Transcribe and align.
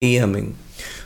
y 0.00 0.18
amén. 0.18 0.54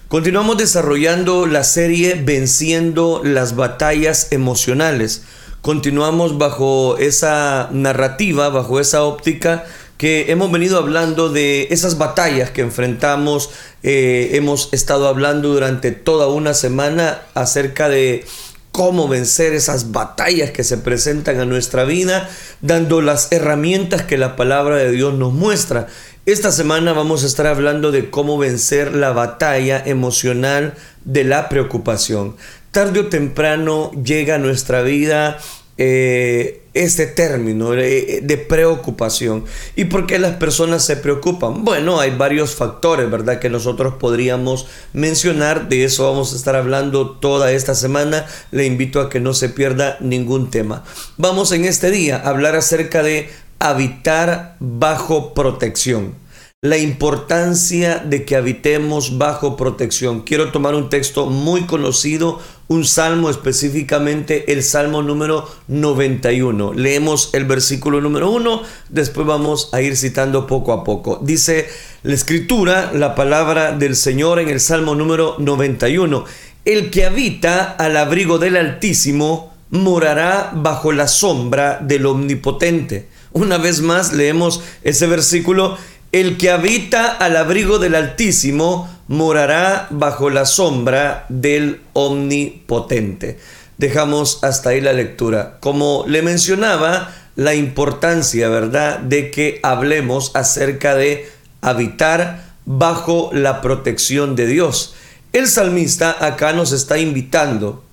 Continuamos 0.08 0.58
desarrollando 0.58 1.46
la 1.46 1.62
serie 1.62 2.14
Venciendo 2.14 3.20
las 3.22 3.54
batallas 3.54 4.32
emocionales. 4.32 5.22
Continuamos 5.60 6.38
bajo 6.38 6.98
esa 6.98 7.68
narrativa, 7.72 8.48
bajo 8.48 8.80
esa 8.80 9.04
óptica 9.04 9.64
que 9.98 10.32
hemos 10.32 10.50
venido 10.50 10.78
hablando 10.78 11.28
de 11.28 11.68
esas 11.70 11.98
batallas 11.98 12.50
que 12.50 12.62
enfrentamos. 12.62 13.50
Eh, 13.82 14.30
hemos 14.32 14.70
estado 14.72 15.06
hablando 15.06 15.50
durante 15.50 15.92
toda 15.92 16.26
una 16.28 16.54
semana 16.54 17.20
acerca 17.34 17.88
de 17.88 18.24
cómo 18.72 19.08
vencer 19.08 19.52
esas 19.52 19.92
batallas 19.92 20.52
que 20.52 20.64
se 20.64 20.78
presentan 20.78 21.40
a 21.40 21.44
nuestra 21.44 21.84
vida, 21.84 22.30
dando 22.60 23.02
las 23.02 23.30
herramientas 23.30 24.02
que 24.02 24.16
la 24.16 24.36
palabra 24.36 24.76
de 24.76 24.90
Dios 24.90 25.14
nos 25.14 25.32
muestra. 25.32 25.88
Esta 26.32 26.52
semana 26.52 26.92
vamos 26.92 27.24
a 27.24 27.26
estar 27.26 27.48
hablando 27.48 27.90
de 27.90 28.08
cómo 28.08 28.38
vencer 28.38 28.94
la 28.94 29.10
batalla 29.10 29.82
emocional 29.84 30.74
de 31.04 31.24
la 31.24 31.48
preocupación. 31.48 32.36
Tarde 32.70 33.00
o 33.00 33.06
temprano 33.06 33.90
llega 34.04 34.36
a 34.36 34.38
nuestra 34.38 34.82
vida 34.82 35.38
eh, 35.76 36.62
este 36.72 37.08
término 37.08 37.72
de, 37.72 38.20
de, 38.22 38.36
preocupación. 38.38 39.44
¿Y 39.74 39.86
por 39.86 40.06
qué 40.06 40.20
las 40.20 40.36
personas 40.36 40.84
se 40.84 40.96
preocupan? 40.96 41.64
Bueno, 41.64 41.98
hay 41.98 42.12
varios 42.12 42.54
factores, 42.54 43.10
¿verdad? 43.10 43.40
Que 43.40 43.50
nosotros 43.50 43.94
podríamos 43.94 44.68
mencionar. 44.92 45.68
De 45.68 45.82
eso 45.82 46.08
vamos 46.08 46.32
a 46.32 46.36
estar 46.36 46.54
hablando 46.54 47.10
toda 47.10 47.50
esta 47.50 47.74
semana. 47.74 48.24
Le 48.52 48.66
invito 48.66 49.00
a 49.00 49.10
que 49.10 49.18
no 49.18 49.34
se 49.34 49.48
pierda 49.48 49.96
ningún 49.98 50.48
tema. 50.48 50.84
Vamos 51.16 51.50
en 51.50 51.64
este 51.64 51.90
día 51.90 52.18
a 52.18 52.28
hablar 52.28 52.54
acerca 52.54 53.02
de 53.02 53.28
habitar 53.58 54.56
bajo 54.60 55.34
protección. 55.34 56.19
La 56.62 56.76
importancia 56.76 58.00
de 58.00 58.26
que 58.26 58.36
habitemos 58.36 59.16
bajo 59.16 59.56
protección. 59.56 60.20
Quiero 60.20 60.52
tomar 60.52 60.74
un 60.74 60.90
texto 60.90 61.24
muy 61.24 61.62
conocido, 61.62 62.38
un 62.68 62.84
salmo 62.84 63.30
específicamente, 63.30 64.52
el 64.52 64.62
salmo 64.62 65.02
número 65.02 65.48
91. 65.68 66.74
Leemos 66.74 67.30
el 67.32 67.46
versículo 67.46 68.02
número 68.02 68.30
1, 68.30 68.62
después 68.90 69.26
vamos 69.26 69.70
a 69.72 69.80
ir 69.80 69.96
citando 69.96 70.46
poco 70.46 70.74
a 70.74 70.84
poco. 70.84 71.18
Dice 71.22 71.66
la 72.02 72.12
escritura, 72.12 72.92
la 72.92 73.14
palabra 73.14 73.72
del 73.72 73.96
Señor 73.96 74.38
en 74.38 74.50
el 74.50 74.60
salmo 74.60 74.94
número 74.94 75.36
91. 75.38 76.26
El 76.66 76.90
que 76.90 77.06
habita 77.06 77.70
al 77.70 77.96
abrigo 77.96 78.38
del 78.38 78.58
Altísimo 78.58 79.54
morará 79.70 80.50
bajo 80.54 80.92
la 80.92 81.08
sombra 81.08 81.78
del 81.80 82.04
Omnipotente. 82.04 83.08
Una 83.32 83.56
vez 83.56 83.80
más 83.80 84.12
leemos 84.12 84.60
ese 84.82 85.06
versículo, 85.06 85.78
el 86.12 86.36
que 86.36 86.50
habita 86.50 87.08
al 87.08 87.36
abrigo 87.36 87.78
del 87.78 87.94
Altísimo 87.94 88.88
morará 89.06 89.86
bajo 89.90 90.30
la 90.30 90.44
sombra 90.44 91.26
del 91.28 91.80
Omnipotente. 91.92 93.38
Dejamos 93.78 94.42
hasta 94.42 94.70
ahí 94.70 94.80
la 94.80 94.92
lectura. 94.92 95.58
Como 95.60 96.04
le 96.06 96.22
mencionaba, 96.22 97.14
la 97.36 97.54
importancia, 97.54 98.48
¿verdad?, 98.48 98.98
de 98.98 99.30
que 99.30 99.60
hablemos 99.62 100.32
acerca 100.34 100.94
de 100.94 101.30
habitar 101.60 102.44
bajo 102.66 103.30
la 103.32 103.60
protección 103.60 104.36
de 104.36 104.46
Dios. 104.46 104.94
El 105.32 105.46
salmista 105.46 106.24
acá 106.24 106.52
nos 106.52 106.72
está 106.72 106.98
invitando 106.98 107.84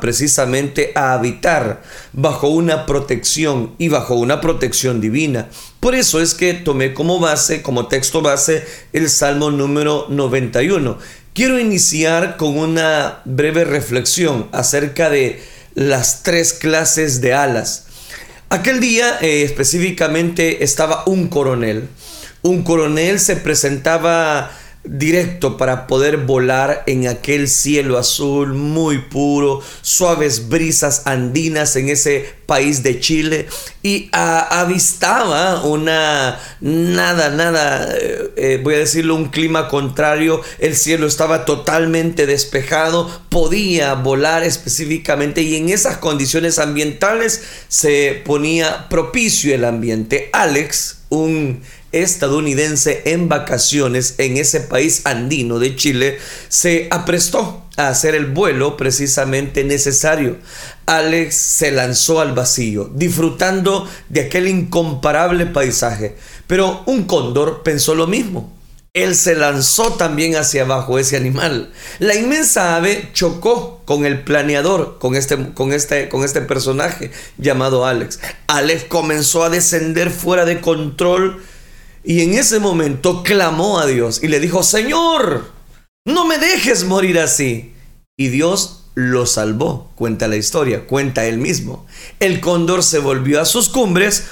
precisamente 0.00 0.92
a 0.94 1.14
habitar 1.14 1.82
bajo 2.12 2.48
una 2.48 2.86
protección 2.86 3.74
y 3.78 3.88
bajo 3.88 4.14
una 4.14 4.40
protección 4.40 5.00
divina. 5.00 5.48
Por 5.80 5.94
eso 5.94 6.20
es 6.20 6.34
que 6.34 6.54
tomé 6.54 6.94
como 6.94 7.18
base, 7.20 7.62
como 7.62 7.88
texto 7.88 8.22
base, 8.22 8.64
el 8.92 9.10
Salmo 9.10 9.50
número 9.50 10.06
91. 10.08 10.98
Quiero 11.34 11.58
iniciar 11.58 12.36
con 12.36 12.58
una 12.58 13.20
breve 13.24 13.64
reflexión 13.64 14.48
acerca 14.52 15.10
de 15.10 15.42
las 15.74 16.22
tres 16.22 16.52
clases 16.52 17.20
de 17.20 17.34
alas. 17.34 17.86
Aquel 18.50 18.80
día 18.80 19.18
eh, 19.20 19.42
específicamente 19.42 20.64
estaba 20.64 21.04
un 21.06 21.28
coronel. 21.28 21.88
Un 22.42 22.62
coronel 22.62 23.20
se 23.20 23.36
presentaba 23.36 24.50
directo 24.88 25.56
para 25.56 25.86
poder 25.86 26.18
volar 26.18 26.84
en 26.86 27.08
aquel 27.08 27.48
cielo 27.48 27.98
azul 27.98 28.54
muy 28.54 28.98
puro, 28.98 29.60
suaves 29.82 30.48
brisas 30.48 31.02
andinas 31.06 31.76
en 31.76 31.88
ese 31.90 32.38
país 32.46 32.82
de 32.82 32.98
Chile 32.98 33.46
y 33.82 34.08
avistaba 34.12 35.62
una 35.64 36.40
nada, 36.60 37.28
nada, 37.28 37.94
eh, 37.94 38.30
eh, 38.36 38.60
voy 38.62 38.76
a 38.76 38.78
decirlo, 38.78 39.14
un 39.14 39.28
clima 39.28 39.68
contrario, 39.68 40.40
el 40.58 40.74
cielo 40.74 41.06
estaba 41.06 41.44
totalmente 41.44 42.26
despejado, 42.26 43.10
podía 43.28 43.92
volar 43.94 44.44
específicamente 44.44 45.42
y 45.42 45.56
en 45.56 45.68
esas 45.68 45.98
condiciones 45.98 46.58
ambientales 46.58 47.42
se 47.68 48.22
ponía 48.24 48.88
propicio 48.88 49.54
el 49.54 49.66
ambiente. 49.66 50.30
Alex, 50.32 50.98
un 51.10 51.62
estadounidense 51.92 53.02
en 53.06 53.28
vacaciones 53.28 54.14
en 54.18 54.36
ese 54.36 54.60
país 54.60 55.02
andino 55.04 55.58
de 55.58 55.76
Chile 55.76 56.18
se 56.48 56.88
aprestó 56.90 57.64
a 57.76 57.88
hacer 57.88 58.14
el 58.14 58.26
vuelo 58.26 58.76
precisamente 58.76 59.64
necesario. 59.64 60.36
Alex 60.86 61.34
se 61.36 61.70
lanzó 61.70 62.20
al 62.20 62.32
vacío, 62.32 62.90
disfrutando 62.94 63.88
de 64.08 64.22
aquel 64.22 64.48
incomparable 64.48 65.46
paisaje. 65.46 66.16
Pero 66.46 66.82
un 66.86 67.04
cóndor 67.04 67.62
pensó 67.62 67.94
lo 67.94 68.06
mismo. 68.06 68.58
Él 68.94 69.14
se 69.14 69.36
lanzó 69.36 69.92
también 69.92 70.34
hacia 70.34 70.62
abajo, 70.62 70.98
ese 70.98 71.16
animal. 71.16 71.70
La 72.00 72.16
inmensa 72.16 72.74
ave 72.74 73.10
chocó 73.12 73.82
con 73.84 74.04
el 74.04 74.24
planeador, 74.24 74.98
con 74.98 75.14
este, 75.14 75.52
con 75.52 75.72
este, 75.72 76.08
con 76.08 76.24
este 76.24 76.40
personaje 76.40 77.12
llamado 77.36 77.86
Alex. 77.86 78.18
Alex 78.48 78.84
comenzó 78.84 79.44
a 79.44 79.50
descender 79.50 80.10
fuera 80.10 80.44
de 80.44 80.60
control 80.60 81.42
y 82.04 82.22
en 82.22 82.34
ese 82.34 82.58
momento 82.58 83.22
clamó 83.22 83.78
a 83.80 83.86
Dios 83.86 84.22
y 84.22 84.28
le 84.28 84.40
dijo, 84.40 84.62
Señor, 84.62 85.52
no 86.06 86.26
me 86.26 86.38
dejes 86.38 86.84
morir 86.84 87.18
así. 87.18 87.74
Y 88.16 88.28
Dios 88.28 88.86
lo 88.94 89.26
salvó, 89.26 89.92
cuenta 89.94 90.26
la 90.26 90.36
historia, 90.36 90.86
cuenta 90.86 91.26
él 91.26 91.38
mismo. 91.38 91.86
El 92.18 92.40
cóndor 92.40 92.82
se 92.82 92.98
volvió 92.98 93.40
a 93.40 93.44
sus 93.44 93.68
cumbres 93.68 94.24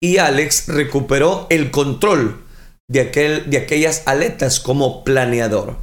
y 0.00 0.18
Alex 0.18 0.68
recuperó 0.68 1.46
el 1.50 1.70
control 1.70 2.44
de, 2.88 3.00
aquel, 3.00 3.50
de 3.50 3.58
aquellas 3.58 4.02
aletas 4.06 4.60
como 4.60 5.04
planeador. 5.04 5.76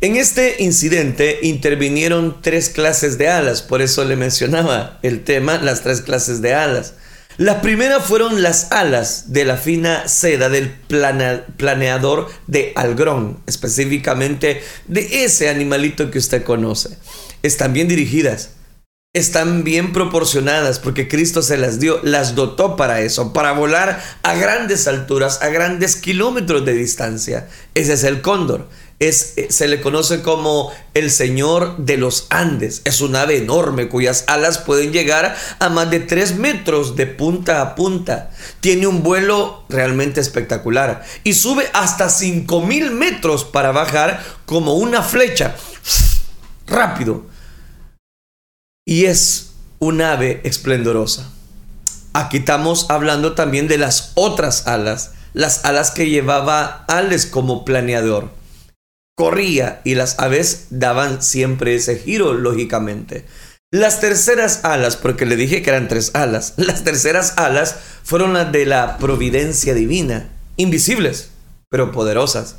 En 0.00 0.16
este 0.16 0.62
incidente 0.62 1.38
intervinieron 1.42 2.42
tres 2.42 2.68
clases 2.68 3.16
de 3.16 3.28
alas, 3.28 3.62
por 3.62 3.80
eso 3.80 4.04
le 4.04 4.16
mencionaba 4.16 4.98
el 5.02 5.24
tema, 5.24 5.58
las 5.58 5.82
tres 5.82 6.02
clases 6.02 6.42
de 6.42 6.54
alas. 6.54 6.94
Las 7.36 7.56
primeras 7.62 8.04
fueron 8.06 8.42
las 8.42 8.70
alas 8.70 9.32
de 9.32 9.44
la 9.44 9.56
fina 9.56 10.06
seda 10.06 10.48
del 10.48 10.70
planeador 10.70 12.30
de 12.46 12.72
Algrón, 12.76 13.40
específicamente 13.46 14.62
de 14.86 15.24
ese 15.24 15.48
animalito 15.48 16.12
que 16.12 16.18
usted 16.18 16.44
conoce. 16.44 16.96
Están 17.42 17.72
bien 17.72 17.88
dirigidas, 17.88 18.50
están 19.14 19.64
bien 19.64 19.92
proporcionadas 19.92 20.78
porque 20.78 21.08
Cristo 21.08 21.42
se 21.42 21.56
las 21.56 21.80
dio, 21.80 22.00
las 22.04 22.36
dotó 22.36 22.76
para 22.76 23.00
eso, 23.00 23.32
para 23.32 23.50
volar 23.50 24.00
a 24.22 24.34
grandes 24.34 24.86
alturas, 24.86 25.42
a 25.42 25.48
grandes 25.48 25.96
kilómetros 25.96 26.64
de 26.64 26.74
distancia. 26.74 27.48
Ese 27.74 27.94
es 27.94 28.04
el 28.04 28.22
cóndor. 28.22 28.68
Eh, 29.04 29.48
se 29.50 29.68
le 29.68 29.82
conoce 29.82 30.22
como 30.22 30.72
el 30.94 31.10
Señor 31.10 31.76
de 31.76 31.98
los 31.98 32.26
Andes. 32.30 32.80
Es 32.84 33.02
un 33.02 33.16
ave 33.16 33.36
enorme 33.36 33.88
cuyas 33.88 34.24
alas 34.28 34.56
pueden 34.56 34.92
llegar 34.92 35.36
a 35.58 35.68
más 35.68 35.90
de 35.90 36.00
3 36.00 36.36
metros 36.36 36.96
de 36.96 37.06
punta 37.06 37.60
a 37.60 37.74
punta. 37.74 38.30
Tiene 38.60 38.86
un 38.86 39.02
vuelo 39.02 39.66
realmente 39.68 40.22
espectacular 40.22 41.04
y 41.22 41.34
sube 41.34 41.68
hasta 41.74 42.08
5000 42.08 42.92
metros 42.92 43.44
para 43.44 43.72
bajar 43.72 44.24
como 44.46 44.74
una 44.74 45.02
flecha. 45.02 45.54
Rápido. 46.66 47.26
Y 48.86 49.04
es 49.04 49.50
un 49.80 50.00
ave 50.00 50.40
esplendorosa. 50.44 51.30
Aquí 52.14 52.38
estamos 52.38 52.86
hablando 52.88 53.34
también 53.34 53.68
de 53.68 53.76
las 53.76 54.12
otras 54.14 54.66
alas, 54.66 55.12
las 55.34 55.66
alas 55.66 55.90
que 55.90 56.08
llevaba 56.08 56.84
Alex 56.86 57.26
como 57.26 57.66
planeador 57.66 58.43
corría 59.16 59.80
y 59.84 59.94
las 59.94 60.18
aves 60.18 60.66
daban 60.70 61.22
siempre 61.22 61.74
ese 61.74 61.96
giro, 61.96 62.34
lógicamente. 62.34 63.24
Las 63.70 64.00
terceras 64.00 64.60
alas, 64.64 64.96
porque 64.96 65.26
le 65.26 65.36
dije 65.36 65.62
que 65.62 65.70
eran 65.70 65.88
tres 65.88 66.12
alas, 66.14 66.54
las 66.56 66.84
terceras 66.84 67.34
alas 67.36 67.76
fueron 68.02 68.34
las 68.34 68.52
de 68.52 68.66
la 68.66 68.98
providencia 68.98 69.74
divina, 69.74 70.30
invisibles, 70.56 71.30
pero 71.70 71.92
poderosas. 71.92 72.56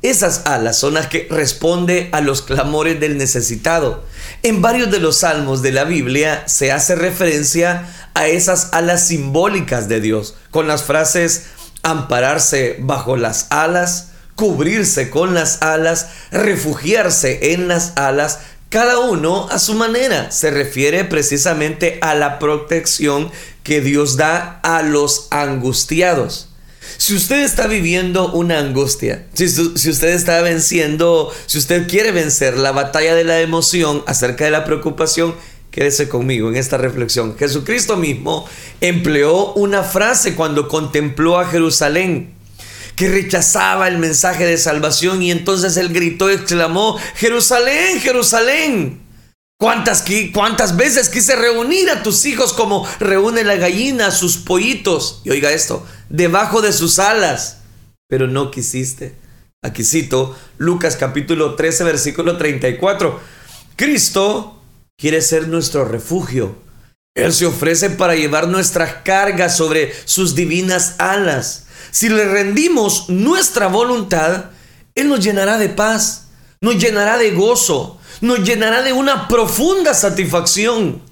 Esas 0.00 0.46
alas 0.46 0.78
son 0.78 0.94
las 0.94 1.08
que 1.08 1.26
responde 1.28 2.08
a 2.12 2.20
los 2.20 2.42
clamores 2.42 3.00
del 3.00 3.18
necesitado. 3.18 4.04
En 4.44 4.62
varios 4.62 4.92
de 4.92 5.00
los 5.00 5.18
salmos 5.18 5.60
de 5.60 5.72
la 5.72 5.82
Biblia 5.82 6.44
se 6.46 6.70
hace 6.70 6.94
referencia 6.94 7.88
a 8.14 8.28
esas 8.28 8.68
alas 8.72 9.08
simbólicas 9.08 9.88
de 9.88 10.00
Dios, 10.00 10.36
con 10.50 10.68
las 10.68 10.84
frases 10.84 11.46
ampararse 11.82 12.76
bajo 12.78 13.16
las 13.16 13.46
alas, 13.50 14.12
cubrirse 14.38 15.10
con 15.10 15.34
las 15.34 15.62
alas, 15.62 16.10
refugiarse 16.30 17.52
en 17.54 17.66
las 17.66 17.92
alas, 17.96 18.38
cada 18.68 19.00
uno 19.00 19.48
a 19.50 19.58
su 19.58 19.74
manera. 19.74 20.30
Se 20.30 20.52
refiere 20.52 21.04
precisamente 21.04 21.98
a 22.02 22.14
la 22.14 22.38
protección 22.38 23.32
que 23.64 23.80
Dios 23.80 24.16
da 24.16 24.60
a 24.62 24.82
los 24.82 25.26
angustiados. 25.32 26.50
Si 26.98 27.16
usted 27.16 27.42
está 27.42 27.66
viviendo 27.66 28.32
una 28.32 28.60
angustia, 28.60 29.26
si, 29.34 29.44
usted 29.44 30.10
está 30.10 30.40
venciendo, 30.40 31.34
si 31.46 31.58
usted 31.58 31.88
quiere 31.88 32.12
vencer 32.12 32.56
la 32.56 32.70
batalla 32.70 33.16
de 33.16 33.24
la 33.24 33.40
emoción 33.40 34.04
acerca 34.06 34.44
de 34.44 34.52
la 34.52 34.64
preocupación, 34.64 35.34
quédese 35.72 36.08
conmigo 36.08 36.48
en 36.48 36.54
esta 36.54 36.78
reflexión. 36.78 37.36
Jesucristo 37.36 37.96
mismo 37.96 38.48
empleó 38.80 39.52
una 39.54 39.82
frase 39.82 40.36
cuando 40.36 40.68
contempló 40.68 41.40
a 41.40 41.46
Jerusalén 41.46 42.37
que 42.98 43.08
rechazaba 43.08 43.86
el 43.86 43.98
mensaje 43.98 44.44
de 44.44 44.58
salvación 44.58 45.22
y 45.22 45.30
entonces 45.30 45.76
él 45.76 45.90
gritó, 45.90 46.28
exclamó, 46.30 46.98
Jerusalén, 47.14 48.00
Jerusalén. 48.00 49.00
¿Cuántas, 49.56 50.04
¿Cuántas 50.34 50.76
veces 50.76 51.08
quise 51.08 51.36
reunir 51.36 51.90
a 51.90 52.02
tus 52.02 52.26
hijos 52.26 52.52
como 52.52 52.88
reúne 52.98 53.44
la 53.44 53.54
gallina 53.54 54.08
a 54.08 54.10
sus 54.10 54.36
pollitos? 54.36 55.22
Y 55.24 55.30
oiga 55.30 55.52
esto, 55.52 55.86
debajo 56.08 56.60
de 56.60 56.72
sus 56.72 56.98
alas, 56.98 57.58
pero 58.08 58.26
no 58.26 58.50
quisiste. 58.50 59.14
Aquí 59.62 59.84
cito 59.84 60.36
Lucas 60.56 60.96
capítulo 60.96 61.54
13, 61.54 61.84
versículo 61.84 62.36
34. 62.36 63.20
Cristo 63.76 64.60
quiere 64.98 65.22
ser 65.22 65.46
nuestro 65.46 65.84
refugio. 65.84 66.56
Él 67.14 67.32
se 67.32 67.46
ofrece 67.46 67.90
para 67.90 68.16
llevar 68.16 68.48
nuestras 68.48 69.02
cargas 69.04 69.56
sobre 69.56 69.92
sus 70.04 70.34
divinas 70.34 70.96
alas. 70.98 71.67
Si 71.98 72.08
le 72.08 72.26
rendimos 72.26 73.08
nuestra 73.08 73.66
voluntad, 73.66 74.50
Él 74.94 75.08
nos 75.08 75.18
llenará 75.18 75.58
de 75.58 75.68
paz, 75.68 76.28
nos 76.60 76.78
llenará 76.78 77.18
de 77.18 77.32
gozo, 77.32 77.98
nos 78.20 78.38
llenará 78.44 78.82
de 78.82 78.92
una 78.92 79.26
profunda 79.26 79.92
satisfacción. 79.94 81.02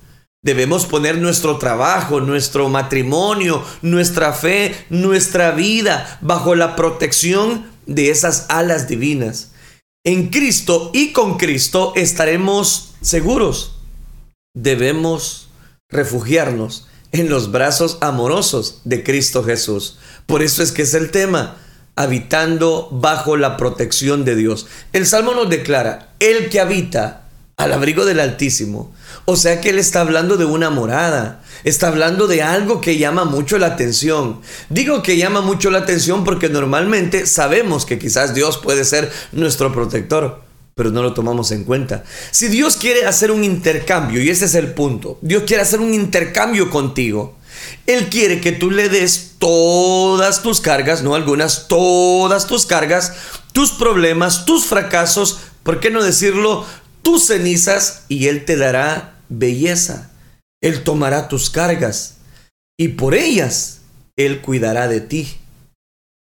Debemos 0.45 0.87
poner 0.87 1.19
nuestro 1.19 1.59
trabajo, 1.59 2.21
nuestro 2.21 2.69
matrimonio, 2.69 3.65
nuestra 3.83 4.33
fe, 4.33 4.77
nuestra 4.89 5.51
vida 5.51 6.21
bajo 6.21 6.55
la 6.55 6.77
protección 6.77 7.67
de 7.87 8.11
esas 8.11 8.47
alas 8.49 8.87
divinas. 8.87 9.51
En 10.05 10.29
Cristo 10.29 10.93
y 10.95 11.11
con 11.11 11.37
Cristo 11.37 11.95
estaremos 11.97 12.95
seguros. 13.01 13.81
Debemos 14.55 15.49
refugiarnos 15.91 16.87
en 17.13 17.29
los 17.29 17.51
brazos 17.51 17.99
amorosos 18.01 18.83
de 18.85 19.03
Cristo 19.03 19.43
Jesús. 19.43 19.99
Por 20.27 20.43
eso 20.43 20.63
es 20.63 20.73
que 20.73 20.83
es 20.83 20.95
el 20.95 21.11
tema, 21.11 21.57
habitando 21.95 22.89
bajo 22.91 23.37
la 23.37 23.57
protección 23.57 24.25
de 24.25 24.37
Dios. 24.37 24.67
El 24.93 25.07
Salmo 25.07 25.35
nos 25.35 25.49
declara, 25.49 26.15
el 26.21 26.49
que 26.51 26.61
habita 26.61 27.27
al 27.57 27.73
abrigo 27.73 28.05
del 28.05 28.21
Altísimo. 28.21 28.95
O 29.25 29.37
sea 29.37 29.61
que 29.61 29.71
él 29.71 29.79
está 29.79 30.03
hablando 30.03 30.37
de 30.37 30.45
una 30.45 30.69
morada, 30.69 31.43
está 31.65 31.89
hablando 31.89 32.27
de 32.27 32.43
algo 32.43 32.81
que 32.81 32.99
llama 32.99 33.25
mucho 33.25 33.59
la 33.59 33.69
atención. 33.69 34.41
Digo 34.69 35.03
que 35.03 35.17
llama 35.17 35.41
mucho 35.41 35.71
la 35.71 35.79
atención 35.79 36.23
porque 36.23 36.49
normalmente 36.49 37.27
sabemos 37.27 37.87
que 37.87 37.99
quizás 37.99 38.35
Dios 38.35 38.59
puede 38.59 38.85
ser 38.85 39.11
nuestro 39.33 39.73
protector, 39.73 40.43
pero 40.75 40.91
no 40.91 41.03
lo 41.03 41.15
tomamos 41.15 41.51
en 41.51 41.65
cuenta. 41.65 42.05
Si 42.31 42.49
Dios 42.49 42.77
quiere 42.77 43.07
hacer 43.07 43.31
un 43.31 43.43
intercambio, 43.43 44.23
y 44.23 44.29
ese 44.29 44.45
es 44.45 44.55
el 44.55 44.75
punto, 44.75 45.19
Dios 45.23 45.45
quiere 45.47 45.63
hacer 45.63 45.81
un 45.81 45.95
intercambio 45.95 46.69
contigo, 46.69 47.39
Él 47.87 48.09
quiere 48.09 48.41
que 48.41 48.53
tú 48.53 48.71
le 48.71 48.89
des 48.89 49.37
todas 49.39 50.43
tus 50.43 50.61
cargas, 50.61 51.03
no 51.03 51.15
algunas, 51.15 51.69
todas 51.69 52.47
tus 52.47 52.67
cargas, 52.67 53.13
tus 53.53 53.73
problemas, 53.73 54.45
tus 54.45 54.67
fracasos, 54.67 55.39
¿por 55.63 55.81
qué 55.81 55.91
no 55.91 56.03
decirlo? 56.03 56.67
Tus 57.03 57.27
cenizas 57.27 58.03
y 58.09 58.27
Él 58.27 58.45
te 58.45 58.57
dará 58.57 59.21
belleza. 59.29 60.11
Él 60.61 60.83
tomará 60.83 61.29
tus 61.29 61.51
cargas 61.51 62.17
y 62.77 62.89
por 62.89 63.15
ellas 63.15 63.83
Él 64.17 64.41
cuidará 64.41 64.89
de 64.89 65.01
ti. 65.01 65.39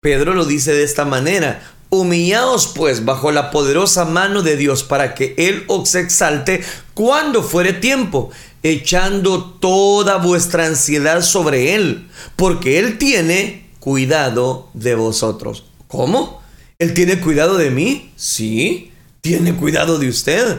Pedro 0.02 0.34
lo 0.34 0.46
dice 0.46 0.74
de 0.74 0.84
esta 0.84 1.04
manera, 1.04 1.62
Humillaos 1.92 2.68
pues 2.68 3.04
bajo 3.04 3.32
la 3.32 3.50
poderosa 3.50 4.06
mano 4.06 4.44
de 4.44 4.56
Dios 4.56 4.84
para 4.84 5.16
que 5.16 5.34
Él 5.38 5.64
os 5.68 5.96
exalte 5.96 6.64
cuando 6.94 7.42
fuere 7.42 7.74
tiempo, 7.74 8.30
echando 8.64 9.44
toda 9.60 10.18
vuestra 10.18 10.66
ansiedad 10.66 11.22
sobre 11.22 11.76
Él, 11.76 12.10
porque 12.36 12.80
Él 12.80 12.98
tiene 12.98 13.70
cuidado 13.80 14.70
de 14.74 14.96
vosotros. 14.96 15.66
¿Cómo? 15.88 16.42
¿Él 16.78 16.94
tiene 16.94 17.20
cuidado 17.20 17.58
de 17.58 17.72
mí? 17.72 18.12
Sí, 18.16 18.92
tiene 19.22 19.56
cuidado 19.56 20.00
de 20.00 20.10
usted. 20.10 20.58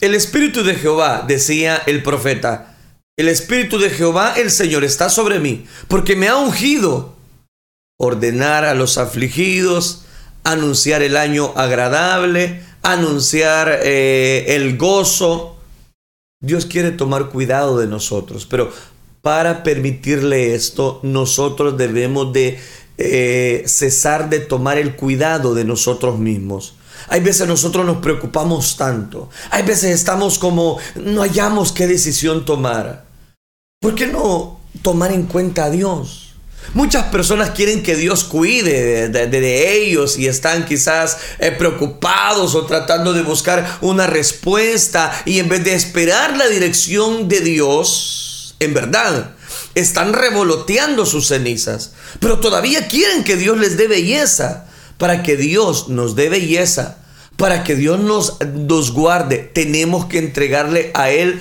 El 0.00 0.14
Espíritu 0.14 0.62
de 0.62 0.74
Jehová, 0.74 1.24
decía 1.26 1.82
el 1.86 2.02
profeta, 2.02 2.76
el 3.18 3.28
Espíritu 3.28 3.78
de 3.78 3.88
Jehová, 3.88 4.34
el 4.36 4.50
Señor, 4.50 4.84
está 4.84 5.08
sobre 5.08 5.40
mí, 5.40 5.66
porque 5.88 6.16
me 6.16 6.28
ha 6.28 6.36
ungido 6.36 7.16
ordenar 7.98 8.66
a 8.66 8.74
los 8.74 8.98
afligidos, 8.98 10.04
anunciar 10.44 11.02
el 11.02 11.16
año 11.16 11.52
agradable, 11.56 12.62
anunciar 12.82 13.80
eh, 13.82 14.44
el 14.48 14.76
gozo. 14.76 15.55
Dios 16.40 16.66
quiere 16.66 16.90
tomar 16.90 17.30
cuidado 17.30 17.78
de 17.78 17.86
nosotros, 17.86 18.46
pero 18.46 18.70
para 19.22 19.62
permitirle 19.62 20.54
esto, 20.54 21.00
nosotros 21.02 21.76
debemos 21.76 22.32
de 22.32 22.58
eh, 22.98 23.64
cesar 23.66 24.30
de 24.30 24.40
tomar 24.40 24.78
el 24.78 24.96
cuidado 24.96 25.54
de 25.54 25.64
nosotros 25.64 26.18
mismos. 26.18 26.74
Hay 27.08 27.20
veces 27.20 27.46
nosotros 27.46 27.84
nos 27.84 27.98
preocupamos 27.98 28.76
tanto. 28.76 29.28
Hay 29.50 29.62
veces 29.62 29.90
estamos 29.90 30.38
como 30.38 30.78
no 30.94 31.22
hallamos 31.22 31.72
qué 31.72 31.86
decisión 31.86 32.44
tomar. 32.44 33.06
¿Por 33.80 33.94
qué 33.94 34.06
no 34.06 34.60
tomar 34.82 35.12
en 35.12 35.24
cuenta 35.24 35.64
a 35.64 35.70
Dios? 35.70 36.25
Muchas 36.76 37.04
personas 37.04 37.52
quieren 37.52 37.82
que 37.82 37.96
Dios 37.96 38.22
cuide 38.22 39.08
de, 39.08 39.82
ellos 39.82 40.18
y 40.18 40.26
están 40.26 40.66
quizás 40.66 41.16
eh, 41.38 41.50
preocupados 41.50 42.54
o 42.54 42.66
tratando 42.66 43.14
de 43.14 43.22
buscar 43.22 43.78
una 43.80 44.06
respuesta 44.06 45.10
y 45.24 45.38
en 45.38 45.48
vez 45.48 45.64
de 45.64 45.72
esperar 45.72 46.36
la 46.36 46.48
dirección 46.48 47.28
de 47.28 47.40
Dios, 47.40 48.56
en 48.60 48.74
verdad, 48.74 49.30
están 49.74 50.12
revoloteando 50.12 51.06
sus 51.06 51.28
cenizas, 51.28 51.92
pero 52.20 52.40
todavía 52.40 52.88
quieren 52.88 53.24
que 53.24 53.36
Dios 53.36 53.56
les 53.56 53.78
dé 53.78 53.88
belleza. 53.88 54.66
Para 54.98 55.22
que 55.22 55.36
Dios 55.36 55.88
nos 55.88 56.14
dé 56.14 56.28
belleza, 56.28 56.98
para 57.38 57.64
que 57.64 57.74
Dios 57.74 58.00
nos, 58.00 58.36
nos 58.52 58.92
guarde, 58.92 59.38
tenemos 59.38 60.04
que 60.06 60.18
entregarle 60.18 60.90
a 60.92 61.08
Él 61.08 61.40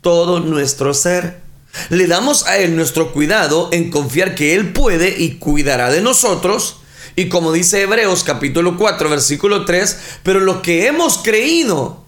todo 0.00 0.40
nuestro 0.40 0.92
ser. 0.92 1.41
Le 1.88 2.06
damos 2.06 2.46
a 2.46 2.58
Él 2.58 2.76
nuestro 2.76 3.12
cuidado 3.12 3.68
en 3.72 3.90
confiar 3.90 4.34
que 4.34 4.54
Él 4.54 4.72
puede 4.72 5.16
y 5.18 5.36
cuidará 5.36 5.90
de 5.90 6.00
nosotros. 6.00 6.78
Y 7.16 7.28
como 7.28 7.52
dice 7.52 7.82
Hebreos 7.82 8.24
capítulo 8.24 8.76
4 8.76 9.10
versículo 9.10 9.64
3, 9.64 9.98
pero 10.22 10.40
lo 10.40 10.62
que 10.62 10.86
hemos 10.86 11.18
creído, 11.18 12.04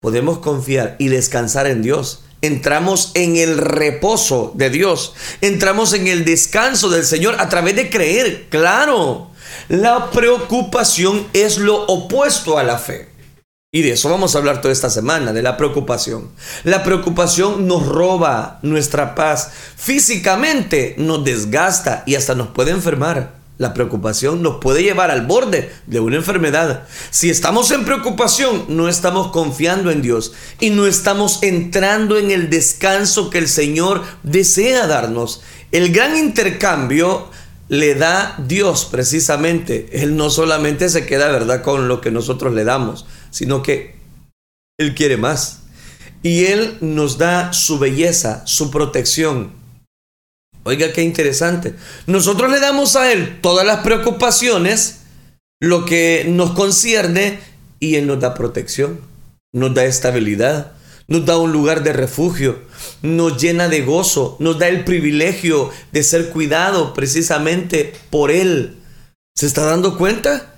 podemos 0.00 0.38
confiar 0.38 0.96
y 0.98 1.08
descansar 1.08 1.66
en 1.66 1.82
Dios. 1.82 2.22
Entramos 2.42 3.12
en 3.14 3.36
el 3.36 3.58
reposo 3.58 4.52
de 4.54 4.70
Dios. 4.70 5.14
Entramos 5.40 5.92
en 5.94 6.06
el 6.06 6.24
descanso 6.24 6.90
del 6.90 7.04
Señor 7.04 7.36
a 7.40 7.48
través 7.48 7.76
de 7.76 7.88
creer. 7.88 8.46
Claro, 8.50 9.30
la 9.68 10.10
preocupación 10.10 11.26
es 11.32 11.58
lo 11.58 11.86
opuesto 11.86 12.58
a 12.58 12.62
la 12.62 12.78
fe. 12.78 13.15
Y 13.76 13.82
de 13.82 13.90
eso 13.90 14.08
vamos 14.08 14.34
a 14.34 14.38
hablar 14.38 14.62
toda 14.62 14.72
esta 14.72 14.88
semana, 14.88 15.34
de 15.34 15.42
la 15.42 15.58
preocupación. 15.58 16.30
La 16.64 16.82
preocupación 16.82 17.68
nos 17.68 17.84
roba 17.84 18.58
nuestra 18.62 19.14
paz. 19.14 19.50
Físicamente 19.76 20.94
nos 20.96 21.22
desgasta 21.26 22.02
y 22.06 22.14
hasta 22.14 22.34
nos 22.34 22.48
puede 22.48 22.70
enfermar. 22.70 23.34
La 23.58 23.74
preocupación 23.74 24.42
nos 24.42 24.62
puede 24.62 24.82
llevar 24.82 25.10
al 25.10 25.26
borde 25.26 25.70
de 25.86 26.00
una 26.00 26.16
enfermedad. 26.16 26.84
Si 27.10 27.28
estamos 27.28 27.70
en 27.70 27.84
preocupación, 27.84 28.64
no 28.68 28.88
estamos 28.88 29.30
confiando 29.30 29.90
en 29.90 30.00
Dios 30.00 30.32
y 30.58 30.70
no 30.70 30.86
estamos 30.86 31.42
entrando 31.42 32.16
en 32.16 32.30
el 32.30 32.48
descanso 32.48 33.28
que 33.28 33.36
el 33.36 33.46
Señor 33.46 34.04
desea 34.22 34.86
darnos. 34.86 35.42
El 35.70 35.92
gran 35.92 36.16
intercambio 36.16 37.28
le 37.68 37.94
da 37.94 38.36
Dios 38.38 38.88
precisamente. 38.90 39.90
Él 39.92 40.16
no 40.16 40.30
solamente 40.30 40.88
se 40.88 41.04
queda, 41.04 41.28
¿verdad?, 41.28 41.60
con 41.60 41.88
lo 41.88 42.00
que 42.00 42.10
nosotros 42.10 42.54
le 42.54 42.64
damos 42.64 43.04
sino 43.36 43.62
que 43.62 43.94
Él 44.78 44.94
quiere 44.94 45.18
más. 45.18 45.60
Y 46.22 46.46
Él 46.46 46.78
nos 46.80 47.18
da 47.18 47.52
su 47.52 47.78
belleza, 47.78 48.46
su 48.46 48.70
protección. 48.70 49.52
Oiga, 50.64 50.90
qué 50.94 51.02
interesante. 51.02 51.74
Nosotros 52.06 52.50
le 52.50 52.60
damos 52.60 52.96
a 52.96 53.12
Él 53.12 53.38
todas 53.42 53.66
las 53.66 53.80
preocupaciones, 53.80 55.00
lo 55.60 55.84
que 55.84 56.24
nos 56.26 56.52
concierne, 56.52 57.38
y 57.78 57.96
Él 57.96 58.06
nos 58.06 58.20
da 58.20 58.32
protección, 58.32 59.00
nos 59.52 59.74
da 59.74 59.84
estabilidad, 59.84 60.72
nos 61.06 61.26
da 61.26 61.36
un 61.36 61.52
lugar 61.52 61.82
de 61.82 61.92
refugio, 61.92 62.60
nos 63.02 63.40
llena 63.40 63.68
de 63.68 63.82
gozo, 63.82 64.38
nos 64.40 64.58
da 64.58 64.68
el 64.68 64.82
privilegio 64.84 65.70
de 65.92 66.02
ser 66.02 66.30
cuidado 66.30 66.94
precisamente 66.94 67.92
por 68.08 68.30
Él. 68.30 68.78
¿Se 69.34 69.44
está 69.44 69.66
dando 69.66 69.98
cuenta? 69.98 70.55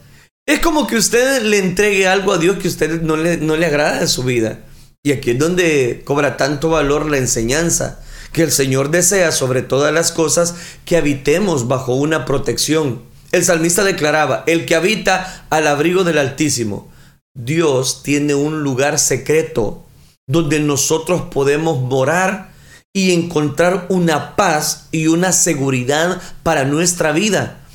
Es 0.49 0.61
como 0.61 0.87
que 0.87 0.97
usted 0.97 1.43
le 1.43 1.59
entregue 1.59 2.09
algo 2.09 2.33
a 2.33 2.39
Dios 2.39 2.57
que 2.57 2.69
usted 2.69 3.03
no 3.03 3.19
le, 3.19 3.37
no 3.37 3.55
le 3.55 3.67
agrada 3.67 4.01
de 4.01 4.09
su 4.09 4.23
vida. 4.23 4.61
Y 5.03 5.13
aquí 5.13 5.33
es 5.33 5.39
donde 5.39 6.01
cobra 6.07 6.39
tanto 6.39 6.71
valor 6.71 7.05
la 7.11 7.19
enseñanza, 7.19 8.01
que 8.33 8.45
el 8.45 8.51
Señor 8.51 8.91
desea 8.91 9.31
sobre 9.31 9.61
todas 9.61 9.93
las 9.93 10.11
cosas 10.11 10.55
que 10.87 10.97
habitemos 10.97 11.69
bajo 11.69 11.97
una 11.97 12.25
protección. 12.25 13.03
El 13.31 13.45
salmista 13.45 13.85
declaraba, 13.85 14.45
el 14.47 14.65
que 14.65 14.75
habita 14.75 15.45
al 15.51 15.67
abrigo 15.67 16.03
del 16.03 16.17
Altísimo. 16.17 16.91
Dios 17.35 18.03
tiene 18.03 18.35
un 18.35 18.63
lugar 18.63 18.99
secreto 18.99 19.85
donde 20.27 20.61
nosotros 20.61 21.25
podemos 21.31 21.79
morar 21.83 22.53
y 22.95 23.13
encontrar 23.13 23.85
una 23.91 24.35
paz 24.35 24.89
y 24.93 25.09
una 25.09 25.33
seguridad 25.33 26.23
para 26.43 26.65
nuestra 26.65 27.13
vida. 27.13 27.68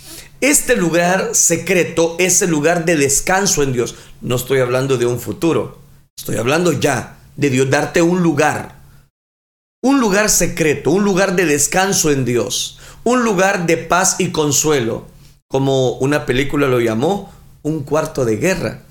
Este 0.44 0.76
lugar 0.76 1.30
secreto 1.36 2.18
es 2.20 2.42
el 2.42 2.50
lugar 2.50 2.84
de 2.84 2.98
descanso 2.98 3.64
en 3.64 3.72
Dios. 3.72 3.96
No 4.20 4.36
estoy 4.36 4.60
hablando 4.60 4.98
de 4.98 5.06
un 5.06 5.18
futuro, 5.18 5.80
estoy 6.18 6.36
hablando 6.36 6.74
ya 6.74 7.18
de 7.38 7.50
Dios 7.50 7.70
darte 7.70 8.02
un 8.02 8.22
lugar. 8.22 8.76
Un 9.82 10.02
lugar 10.02 10.30
secreto, 10.30 10.92
un 10.92 11.06
lugar 11.06 11.38
de 11.38 11.46
descanso 11.46 12.12
en 12.12 12.26
Dios, 12.26 12.78
un 13.06 13.24
lugar 13.24 13.66
de 13.68 13.78
paz 13.78 14.18
y 14.20 14.32
consuelo, 14.32 15.08
como 15.48 15.94
una 16.00 16.26
película 16.26 16.68
lo 16.68 16.82
llamó, 16.82 17.32
un 17.62 17.84
cuarto 17.84 18.26
de 18.26 18.36
guerra. 18.36 18.82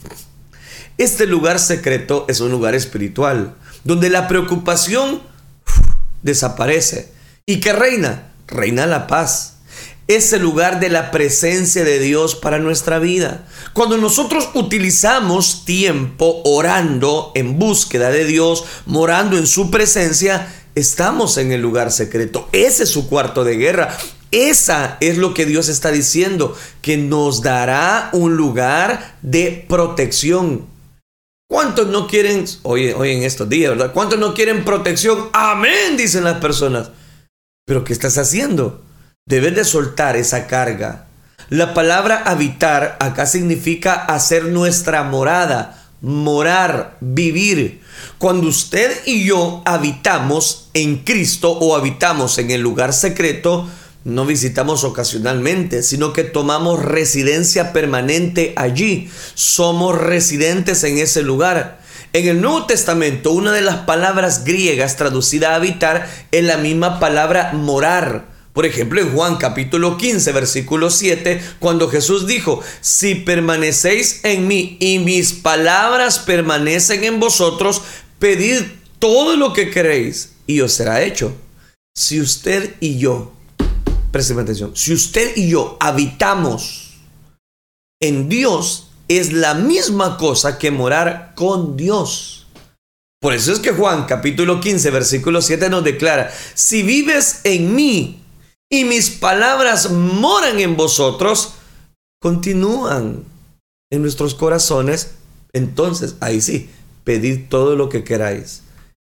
Este 0.96 1.26
lugar 1.26 1.58
secreto 1.58 2.24
es 2.30 2.40
un 2.40 2.50
lugar 2.50 2.74
espiritual, 2.74 3.56
donde 3.84 4.08
la 4.08 4.26
preocupación 4.26 5.20
desaparece. 6.22 7.12
¿Y 7.44 7.60
que 7.60 7.74
reina? 7.74 8.32
Reina 8.46 8.86
la 8.86 9.06
paz 9.06 9.51
es 10.08 10.32
el 10.32 10.42
lugar 10.42 10.80
de 10.80 10.88
la 10.88 11.10
presencia 11.10 11.84
de 11.84 11.98
Dios 11.98 12.34
para 12.34 12.58
nuestra 12.58 12.98
vida. 12.98 13.46
Cuando 13.72 13.98
nosotros 13.98 14.50
utilizamos 14.54 15.64
tiempo 15.64 16.42
orando 16.44 17.32
en 17.34 17.58
búsqueda 17.58 18.10
de 18.10 18.24
Dios, 18.24 18.64
morando 18.86 19.38
en 19.38 19.46
su 19.46 19.70
presencia, 19.70 20.52
estamos 20.74 21.38
en 21.38 21.52
el 21.52 21.62
lugar 21.62 21.92
secreto. 21.92 22.48
Ese 22.52 22.84
es 22.84 22.90
su 22.90 23.08
cuarto 23.08 23.44
de 23.44 23.56
guerra. 23.56 23.96
Esa 24.30 24.96
es 25.00 25.18
lo 25.18 25.34
que 25.34 25.44
Dios 25.44 25.68
está 25.68 25.90
diciendo, 25.92 26.56
que 26.80 26.96
nos 26.96 27.42
dará 27.42 28.08
un 28.12 28.36
lugar 28.36 29.16
de 29.22 29.64
protección. 29.68 30.66
¿Cuántos 31.48 31.88
no 31.88 32.06
quieren, 32.06 32.46
hoy, 32.62 32.92
hoy 32.92 33.10
en 33.10 33.24
estos 33.24 33.46
días, 33.46 33.72
¿verdad? 33.72 33.92
¿Cuántos 33.92 34.18
no 34.18 34.32
quieren 34.32 34.64
protección? 34.64 35.28
Amén, 35.34 35.98
dicen 35.98 36.24
las 36.24 36.38
personas. 36.38 36.90
Pero 37.66 37.84
¿qué 37.84 37.92
estás 37.92 38.16
haciendo? 38.16 38.82
Debes 39.24 39.54
de 39.54 39.64
soltar 39.64 40.16
esa 40.16 40.48
carga. 40.48 41.06
La 41.48 41.74
palabra 41.74 42.24
habitar 42.26 42.96
acá 42.98 43.24
significa 43.24 43.94
hacer 43.94 44.46
nuestra 44.46 45.04
morada, 45.04 45.86
morar, 46.00 46.96
vivir. 47.00 47.82
Cuando 48.18 48.48
usted 48.48 48.90
y 49.06 49.24
yo 49.24 49.62
habitamos 49.64 50.70
en 50.74 50.98
Cristo 50.98 51.52
o 51.52 51.76
habitamos 51.76 52.36
en 52.38 52.50
el 52.50 52.62
lugar 52.62 52.92
secreto, 52.92 53.68
no 54.04 54.26
visitamos 54.26 54.82
ocasionalmente, 54.82 55.84
sino 55.84 56.12
que 56.12 56.24
tomamos 56.24 56.84
residencia 56.84 57.72
permanente 57.72 58.52
allí. 58.56 59.08
Somos 59.34 59.96
residentes 59.96 60.82
en 60.82 60.98
ese 60.98 61.22
lugar. 61.22 61.80
En 62.12 62.26
el 62.26 62.40
Nuevo 62.40 62.66
Testamento, 62.66 63.30
una 63.30 63.52
de 63.52 63.62
las 63.62 63.76
palabras 63.76 64.42
griegas 64.44 64.96
traducida 64.96 65.52
a 65.52 65.54
habitar 65.54 66.08
es 66.32 66.42
la 66.42 66.56
misma 66.56 66.98
palabra 66.98 67.52
morar. 67.52 68.31
Por 68.52 68.66
ejemplo, 68.66 69.00
en 69.00 69.12
Juan 69.12 69.36
capítulo 69.36 69.96
15, 69.96 70.30
versículo 70.32 70.90
7, 70.90 71.40
cuando 71.58 71.88
Jesús 71.88 72.26
dijo, 72.26 72.60
si 72.82 73.14
permanecéis 73.14 74.20
en 74.24 74.46
mí 74.46 74.76
y 74.78 74.98
mis 74.98 75.32
palabras 75.32 76.18
permanecen 76.18 77.04
en 77.04 77.18
vosotros, 77.18 77.80
pedid 78.18 78.62
todo 78.98 79.36
lo 79.36 79.54
que 79.54 79.70
queréis 79.70 80.34
y 80.46 80.60
os 80.60 80.72
será 80.72 81.02
hecho. 81.02 81.34
Si 81.96 82.20
usted 82.20 82.74
y 82.80 82.98
yo, 82.98 83.32
presten 84.10 84.38
atención, 84.38 84.72
si 84.76 84.92
usted 84.92 85.34
y 85.34 85.48
yo 85.48 85.78
habitamos 85.80 86.98
en 88.00 88.28
Dios, 88.28 88.88
es 89.08 89.32
la 89.32 89.54
misma 89.54 90.18
cosa 90.18 90.58
que 90.58 90.70
morar 90.70 91.32
con 91.34 91.76
Dios. 91.76 92.46
Por 93.20 93.32
eso 93.32 93.52
es 93.52 93.60
que 93.60 93.72
Juan 93.72 94.04
capítulo 94.04 94.60
15, 94.60 94.90
versículo 94.90 95.40
7 95.40 95.70
nos 95.70 95.84
declara, 95.84 96.30
si 96.54 96.82
vives 96.82 97.40
en 97.44 97.74
mí 97.74 98.21
y 98.72 98.86
mis 98.86 99.10
palabras 99.10 99.90
moran 99.90 100.58
en 100.58 100.78
vosotros, 100.78 101.52
continúan 102.22 103.22
en 103.92 104.00
nuestros 104.00 104.34
corazones, 104.34 105.10
entonces 105.52 106.16
ahí 106.20 106.40
sí, 106.40 106.70
pedid 107.04 107.48
todo 107.50 107.76
lo 107.76 107.90
que 107.90 108.02
queráis 108.02 108.62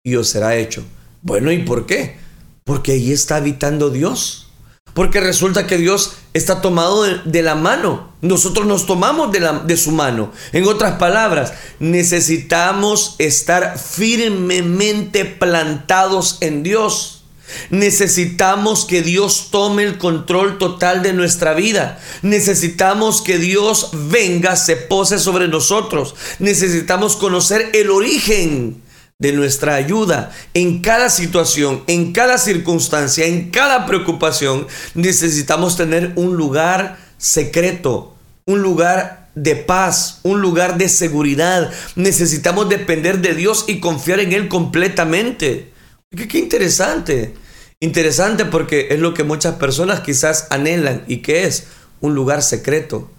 y 0.04 0.16
os 0.16 0.30
será 0.30 0.56
hecho. 0.56 0.84
Bueno, 1.22 1.52
¿y 1.52 1.60
por 1.60 1.86
qué? 1.86 2.18
Porque 2.64 2.94
ahí 2.94 3.12
está 3.12 3.36
habitando 3.36 3.92
Dios. 3.92 4.48
Porque 4.96 5.22
resulta 5.22 5.68
que 5.68 5.78
Dios 5.78 6.14
está 6.34 6.60
tomado 6.62 7.04
de, 7.04 7.42
la 7.44 7.54
mano. 7.54 8.14
Nosotros 8.22 8.66
nos 8.66 8.88
tomamos 8.88 9.32
de, 9.32 9.78
su 9.78 9.92
mano. 9.92 10.32
En 10.54 10.68
otras 10.68 10.98
palabras, 10.98 11.54
necesitamos 11.80 13.16
estar 13.20 13.78
firmemente 13.78 15.24
plantados 15.24 16.40
en 16.42 16.64
Dios. 16.64 17.21
Necesitamos 17.70 18.86
que 18.86 19.02
Dios 19.02 19.50
tome 19.52 19.84
el 19.84 19.98
control 19.98 20.58
total 20.58 21.04
de 21.04 21.14
nuestra 21.14 21.54
vida. 21.54 22.00
Necesitamos 22.22 23.22
que 23.22 23.38
Dios 23.38 23.90
venga, 23.94 24.56
se 24.56 24.76
pose 24.76 25.20
sobre 25.20 25.48
nosotros. 25.48 26.16
Necesitamos 26.40 27.16
conocer 27.16 27.70
el 27.74 27.90
origen 27.90 28.82
de 29.22 29.34
nuestra 29.34 29.76
ayuda 29.76 30.32
en 30.56 30.82
cada 30.82 31.10
situación, 31.10 31.84
en 31.86 32.12
cada 32.12 32.40
circunstancia, 32.40 33.26
en 33.28 33.52
cada 33.52 33.86
preocupación. 33.86 34.68
Necesitamos 34.96 35.78
tener 35.78 36.14
un 36.16 36.36
lugar 36.36 36.98
secreto, 37.20 38.16
un 38.46 38.64
lugar 38.64 39.30
de 39.36 39.56
paz, 39.56 40.20
un 40.24 40.42
lugar 40.42 40.78
de 40.78 40.90
seguridad. 40.90 41.72
Necesitamos 41.96 42.68
depender 42.68 43.20
de 43.20 43.36
Dios 43.36 43.66
y 43.68 43.80
confiar 43.80 44.20
en 44.20 44.34
Él 44.34 44.48
completamente. 44.48 45.72
Qué, 46.16 46.40
interesante. 46.40 47.34
Interesante 47.80 48.46
porque 48.46 48.90
es 48.92 49.00
lo 49.00 49.14
que 49.14 49.24
muchas 49.24 49.56
personas 49.56 50.02
quizás 50.02 50.48
anhelan 50.50 51.04
y 51.08 51.18
que 51.18 51.46
es 51.46 51.68
un 52.02 52.14
lugar 52.14 52.44
secreto. 52.44 53.10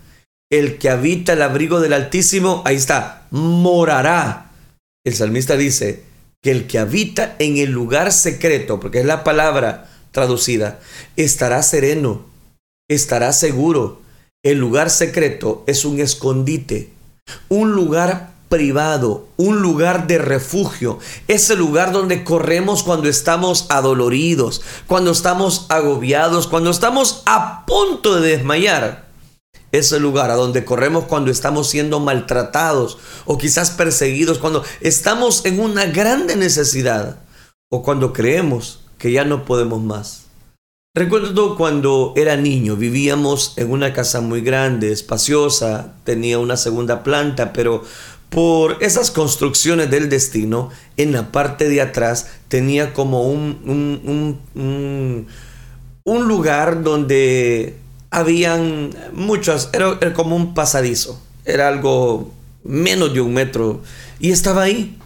El 0.51 0.79
que 0.79 0.91
habita 0.91 1.33
el 1.33 1.43
abrigo 1.43 1.81
del 1.81 1.95
Altísimo, 1.95 2.63
ahí 2.67 2.77
está, 2.77 3.27
morará. 3.31 4.53
El 5.05 5.15
salmista 5.15 5.57
dice 5.57 6.05
que 6.43 6.51
el 6.51 6.67
que 6.67 6.79
habita 6.79 7.35
en 7.39 7.57
el 7.57 7.71
lugar 7.71 8.13
secreto, 8.13 8.79
porque 8.79 9.01
es 9.01 9.07
la 9.07 9.25
palabra 9.25 9.91
traducida, 10.11 10.79
estará 11.17 11.63
sereno, 11.63 12.27
estará 12.89 13.33
seguro. 13.33 14.03
El 14.45 14.59
lugar 14.59 14.91
secreto 14.91 15.65
es 15.67 15.85
un 15.85 15.99
escondite, 15.99 16.91
un 17.49 17.73
lugar 17.73 18.32
privado, 18.52 19.28
un 19.38 19.62
lugar 19.62 20.06
de 20.06 20.18
refugio, 20.18 20.99
ese 21.26 21.56
lugar 21.56 21.90
donde 21.90 22.23
corremos 22.23 22.82
cuando 22.82 23.09
estamos 23.09 23.64
adoloridos, 23.71 24.61
cuando 24.87 25.11
estamos 25.11 25.64
agobiados, 25.71 26.49
cuando 26.49 26.71
estamos 26.71 27.23
a 27.25 27.64
punto 27.64 28.21
de 28.21 28.37
desmayar. 28.37 29.09
Ese 29.73 29.99
lugar 29.99 30.30
a 30.30 30.35
donde 30.35 30.66
corremos 30.66 31.04
cuando 31.04 31.30
estamos 31.30 31.71
siendo 31.71 31.99
maltratados 31.99 32.99
o 33.25 33.38
quizás 33.38 33.71
perseguidos, 33.71 34.37
cuando 34.37 34.62
estamos 34.82 35.47
en 35.47 35.59
una 35.59 35.87
grande 35.87 36.37
necesidad 36.37 37.21
o 37.71 37.82
cuando 37.82 38.12
creemos 38.12 38.80
que 38.99 39.12
ya 39.12 39.25
no 39.25 39.47
podemos 39.47 39.80
más. 39.80 40.23
Recuerdo 40.94 41.56
cuando 41.56 42.12
era 42.16 42.37
niño, 42.37 42.76
vivíamos 42.76 43.54
en 43.56 43.71
una 43.71 43.94
casa 43.94 44.21
muy 44.21 44.42
grande, 44.42 44.92
espaciosa, 44.92 45.94
tenía 46.04 46.38
una 46.38 46.59
segunda 46.59 47.02
planta, 47.02 47.54
pero 47.54 47.82
por 48.33 48.79
esas 48.81 49.11
construcciones 49.11 49.91
del 49.91 50.09
destino, 50.09 50.71
en 50.97 51.12
la 51.12 51.31
parte 51.31 51.69
de 51.69 51.83
atrás 51.83 52.29
tenía 52.49 52.95
como 52.95 53.29
un, 53.31 54.39
un, 56.05 56.29
lugar 56.29 56.83
donde 56.83 57.77
habían 58.11 58.91
muchas, 59.12 59.69
era, 59.75 59.99
era, 60.01 60.15
como 60.15 60.35
un 60.35 60.55
pasadizo, 60.55 61.23
era 61.45 61.69
algo 61.69 62.33
menos 62.65 63.12
de 63.12 63.21
un 63.21 63.35
metro, 63.35 63.83
y 64.19 64.31
estaba 64.31 64.62
ahí, 64.62 64.99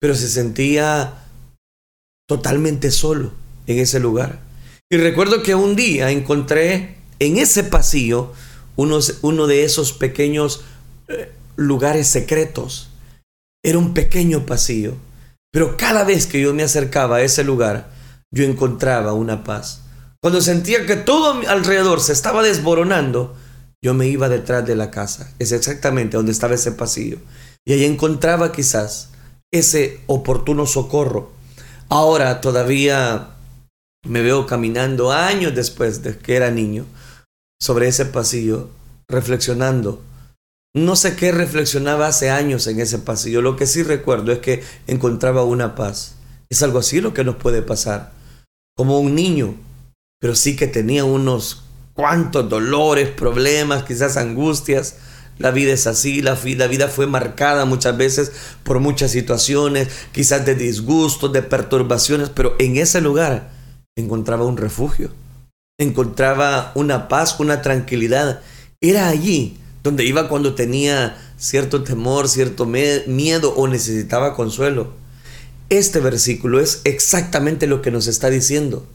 pero 0.00 0.16
se 0.16 0.28
sentía 0.28 1.14
totalmente 2.26 2.90
solo 2.90 3.30
en 3.68 3.78
ese 3.78 4.00
lugar. 4.00 4.40
Y 4.90 4.96
recuerdo 4.96 5.44
que 5.44 5.54
un 5.54 5.76
día 5.76 6.10
encontré 6.10 6.96
en 7.20 7.36
ese 7.38 7.62
pasillo 7.62 8.32
unos, 8.74 9.18
uno 9.22 9.46
de 9.46 9.62
esos 9.62 9.92
pequeños 9.92 10.64
eh, 11.06 11.30
lugares 11.56 12.08
secretos. 12.08 12.90
Era 13.64 13.78
un 13.78 13.94
pequeño 13.94 14.46
pasillo, 14.46 14.94
pero 15.52 15.76
cada 15.76 16.04
vez 16.04 16.26
que 16.26 16.40
yo 16.40 16.52
me 16.52 16.62
acercaba 16.62 17.16
a 17.16 17.22
ese 17.22 17.44
lugar, 17.44 17.90
yo 18.32 18.44
encontraba 18.44 19.12
una 19.12 19.44
paz. 19.44 19.82
Cuando 20.20 20.40
sentía 20.40 20.86
que 20.86 20.96
todo 20.96 21.46
alrededor 21.48 22.00
se 22.00 22.12
estaba 22.12 22.42
desboronando, 22.42 23.36
yo 23.82 23.92
me 23.92 24.06
iba 24.06 24.28
detrás 24.28 24.66
de 24.66 24.74
la 24.74 24.90
casa. 24.90 25.32
Es 25.38 25.52
exactamente 25.52 26.16
donde 26.16 26.32
estaba 26.32 26.54
ese 26.54 26.72
pasillo. 26.72 27.18
Y 27.66 27.74
ahí 27.74 27.84
encontraba 27.84 28.50
quizás 28.50 29.10
ese 29.52 30.00
oportuno 30.06 30.66
socorro. 30.66 31.32
Ahora 31.88 32.40
todavía 32.40 33.34
me 34.06 34.22
veo 34.22 34.46
caminando 34.46 35.12
años 35.12 35.54
después 35.54 36.02
de 36.02 36.16
que 36.16 36.36
era 36.36 36.50
niño 36.50 36.86
sobre 37.60 37.88
ese 37.88 38.06
pasillo, 38.06 38.70
reflexionando. 39.08 40.02
No 40.76 40.96
sé 40.96 41.14
qué 41.14 41.30
reflexionaba 41.30 42.08
hace 42.08 42.30
años 42.30 42.66
en 42.66 42.80
ese 42.80 42.98
pasillo. 42.98 43.42
Lo 43.42 43.54
que 43.54 43.66
sí 43.66 43.84
recuerdo 43.84 44.32
es 44.32 44.40
que 44.40 44.64
encontraba 44.88 45.44
una 45.44 45.76
paz. 45.76 46.16
Es 46.50 46.64
algo 46.64 46.80
así 46.80 47.00
lo 47.00 47.14
que 47.14 47.22
nos 47.22 47.36
puede 47.36 47.62
pasar. 47.62 48.12
Como 48.76 48.98
un 48.98 49.14
niño, 49.14 49.54
pero 50.20 50.34
sí 50.34 50.56
que 50.56 50.66
tenía 50.66 51.04
unos 51.04 51.62
cuantos 51.92 52.48
dolores, 52.48 53.08
problemas, 53.08 53.84
quizás 53.84 54.16
angustias. 54.16 54.96
La 55.38 55.52
vida 55.52 55.72
es 55.72 55.86
así, 55.86 56.22
la, 56.22 56.36
la, 56.44 56.66
vida 56.66 56.88
fue 56.88 57.06
marcada 57.06 57.64
muchas 57.64 57.96
veces 57.96 58.32
por 58.64 58.80
muchas 58.80 59.12
situaciones, 59.12 59.88
quizás 60.12 60.44
de 60.44 60.56
disgustos, 60.56 61.32
de 61.32 61.42
perturbaciones, 61.42 62.30
pero 62.30 62.54
en 62.58 62.76
ese 62.76 63.00
lugar 63.00 63.50
encontraba 63.96 64.44
un 64.44 64.56
refugio, 64.56 65.10
encontraba 65.78 66.72
una 66.74 67.06
paz, 67.08 67.38
una 67.38 67.62
tranquilidad. 67.62 68.42
Era 68.80 69.08
allí 69.08 69.58
donde 69.84 70.04
iba 70.04 70.28
cuando 70.28 70.54
tenía 70.54 71.16
cierto 71.36 71.84
temor, 71.84 72.28
cierto 72.28 72.66
miedo 72.66 73.54
o 73.54 73.68
necesitaba 73.68 74.34
consuelo. 74.34 74.94
Este 75.68 76.00
versículo 76.00 76.58
es 76.58 76.80
exactamente 76.84 77.66
lo 77.66 77.82
que 77.82 77.90
nos 77.90 78.06
está 78.06 78.30
diciendo. 78.30 78.86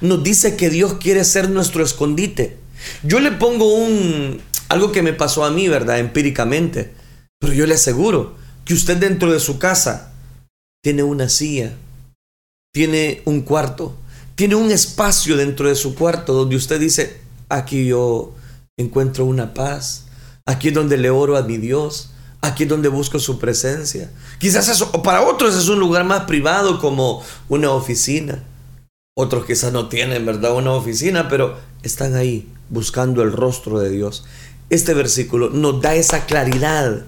Nos 0.00 0.24
dice 0.24 0.56
que 0.56 0.70
Dios 0.70 0.94
quiere 0.94 1.24
ser 1.24 1.50
nuestro 1.50 1.84
escondite. 1.84 2.56
Yo 3.02 3.20
le 3.20 3.30
pongo 3.32 3.74
un 3.74 4.40
algo 4.70 4.90
que 4.90 5.02
me 5.02 5.12
pasó 5.12 5.44
a 5.44 5.50
mí, 5.50 5.68
¿verdad? 5.68 5.98
Empíricamente. 5.98 6.92
Pero 7.38 7.52
yo 7.52 7.66
le 7.66 7.74
aseguro 7.74 8.34
que 8.64 8.74
usted 8.74 8.96
dentro 8.96 9.30
de 9.30 9.40
su 9.40 9.58
casa 9.58 10.12
tiene 10.82 11.02
una 11.02 11.28
silla, 11.28 11.74
tiene 12.72 13.20
un 13.26 13.42
cuarto, 13.42 13.96
tiene 14.34 14.54
un 14.54 14.70
espacio 14.70 15.36
dentro 15.36 15.68
de 15.68 15.74
su 15.74 15.94
cuarto 15.94 16.32
donde 16.32 16.56
usted 16.56 16.80
dice, 16.80 17.20
aquí 17.50 17.86
yo 17.86 18.34
encuentro 18.78 19.24
una 19.24 19.52
paz, 19.52 20.07
aquí 20.48 20.68
es 20.68 20.74
donde 20.74 20.96
le 20.96 21.10
oro 21.10 21.36
a 21.36 21.42
mi 21.42 21.58
Dios, 21.58 22.10
aquí 22.40 22.62
es 22.62 22.68
donde 22.68 22.88
busco 22.88 23.18
su 23.18 23.38
presencia. 23.38 24.10
Quizás 24.38 24.68
eso, 24.68 24.90
para 25.02 25.22
otros 25.22 25.54
es 25.54 25.68
un 25.68 25.78
lugar 25.78 26.04
más 26.04 26.22
privado 26.22 26.80
como 26.80 27.22
una 27.48 27.70
oficina. 27.70 28.42
Otros 29.14 29.44
quizás 29.44 29.72
no 29.72 29.88
tienen, 29.88 30.24
¿verdad? 30.24 30.54
Una 30.54 30.72
oficina, 30.72 31.28
pero 31.28 31.58
están 31.82 32.14
ahí 32.14 32.48
buscando 32.70 33.22
el 33.22 33.32
rostro 33.32 33.78
de 33.78 33.90
Dios. 33.90 34.24
Este 34.70 34.94
versículo 34.94 35.50
nos 35.50 35.82
da 35.82 35.94
esa 35.94 36.24
claridad 36.24 37.04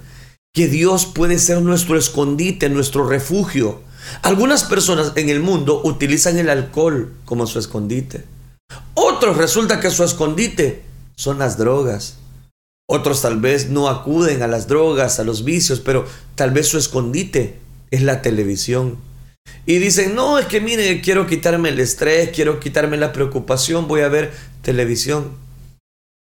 que 0.52 0.68
Dios 0.68 1.06
puede 1.06 1.38
ser 1.38 1.62
nuestro 1.62 1.96
escondite, 1.96 2.68
nuestro 2.68 3.08
refugio, 3.08 3.80
algunas 4.22 4.64
personas 4.64 5.12
en 5.16 5.28
el 5.30 5.40
mundo 5.40 5.80
utilizan 5.84 6.36
el 6.36 6.50
alcohol 6.50 7.12
como 7.24 7.46
su 7.46 7.58
escondite. 7.58 8.24
Otros 8.94 9.36
resulta 9.36 9.80
que 9.80 9.90
su 9.90 10.04
escondite 10.04 10.82
son 11.16 11.38
las 11.38 11.56
drogas. 11.56 12.19
Otros 12.92 13.22
tal 13.22 13.40
vez 13.40 13.70
no 13.70 13.88
acuden 13.88 14.42
a 14.42 14.48
las 14.48 14.66
drogas, 14.66 15.20
a 15.20 15.24
los 15.24 15.44
vicios, 15.44 15.78
pero 15.78 16.06
tal 16.34 16.50
vez 16.50 16.66
su 16.66 16.76
escondite 16.76 17.54
es 17.92 18.02
la 18.02 18.20
televisión. 18.20 18.98
Y 19.64 19.78
dicen, 19.78 20.16
no, 20.16 20.40
es 20.40 20.46
que 20.46 20.60
mire, 20.60 21.00
quiero 21.00 21.28
quitarme 21.28 21.68
el 21.68 21.78
estrés, 21.78 22.30
quiero 22.34 22.58
quitarme 22.58 22.96
la 22.96 23.12
preocupación, 23.12 23.86
voy 23.86 24.00
a 24.00 24.08
ver 24.08 24.32
televisión. 24.62 25.30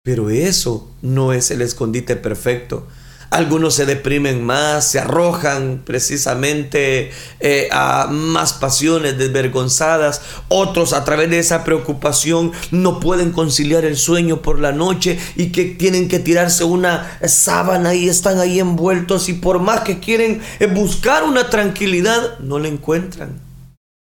Pero 0.04 0.30
eso 0.30 0.88
no 1.02 1.32
es 1.32 1.50
el 1.50 1.60
escondite 1.60 2.14
perfecto. 2.14 2.86
Algunos 3.30 3.76
se 3.76 3.86
deprimen 3.86 4.44
más, 4.44 4.90
se 4.90 4.98
arrojan 4.98 5.82
precisamente 5.84 7.12
eh, 7.38 7.68
a 7.70 8.08
más 8.10 8.54
pasiones 8.54 9.18
desvergonzadas. 9.18 10.20
Otros 10.48 10.92
a 10.92 11.04
través 11.04 11.30
de 11.30 11.38
esa 11.38 11.62
preocupación 11.62 12.50
no 12.72 12.98
pueden 12.98 13.30
conciliar 13.30 13.84
el 13.84 13.96
sueño 13.96 14.42
por 14.42 14.58
la 14.58 14.72
noche 14.72 15.16
y 15.36 15.52
que 15.52 15.66
tienen 15.66 16.08
que 16.08 16.18
tirarse 16.18 16.64
una 16.64 17.20
sábana 17.24 17.94
y 17.94 18.08
están 18.08 18.40
ahí 18.40 18.58
envueltos 18.58 19.28
y 19.28 19.34
por 19.34 19.60
más 19.60 19.82
que 19.82 20.00
quieren 20.00 20.42
eh, 20.58 20.66
buscar 20.66 21.22
una 21.22 21.50
tranquilidad, 21.50 22.40
no 22.40 22.58
la 22.58 22.66
encuentran. 22.66 23.40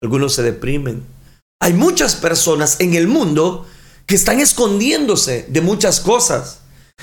Algunos 0.02 0.34
se 0.34 0.42
deprimen. 0.42 1.02
Hay 1.62 1.72
muchas 1.72 2.16
personas 2.16 2.76
en 2.80 2.92
el 2.92 3.08
mundo 3.08 3.66
que 4.04 4.14
están 4.14 4.40
escondiéndose 4.40 5.46
de 5.48 5.62
muchas 5.62 6.00
cosas 6.00 6.60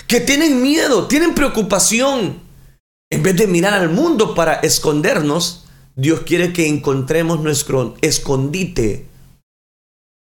que 0.07 0.19
tienen 0.19 0.61
miedo, 0.61 1.07
tienen 1.07 1.33
preocupación. 1.33 2.41
En 3.11 3.23
vez 3.23 3.35
de 3.35 3.47
mirar 3.47 3.73
al 3.73 3.89
mundo 3.89 4.33
para 4.35 4.55
escondernos, 4.55 5.65
Dios 5.95 6.21
quiere 6.21 6.53
que 6.53 6.67
encontremos 6.67 7.39
nuestro 7.41 7.95
escondite 8.01 9.05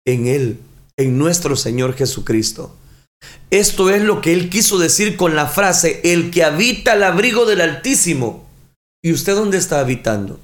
en 0.07 0.27
Él, 0.27 0.61
en 0.97 1.19
nuestro 1.19 1.57
Señor 1.57 1.95
Jesucristo. 1.95 2.75
Esto 3.51 3.91
es 3.91 4.03
lo 4.03 4.21
que 4.21 4.33
Él 4.33 4.49
quiso 4.49 4.79
decir 4.79 5.17
con 5.17 5.37
la 5.37 5.47
frase, 5.47 6.01
el 6.05 6.31
que 6.31 6.45
habita 6.45 6.93
al 6.93 7.03
abrigo 7.03 7.45
del 7.45 7.61
Altísimo. 7.61 8.49
¿Y 9.03 9.13
usted 9.13 9.35
dónde 9.35 9.59
está 9.59 9.81
habitando? 9.81 10.41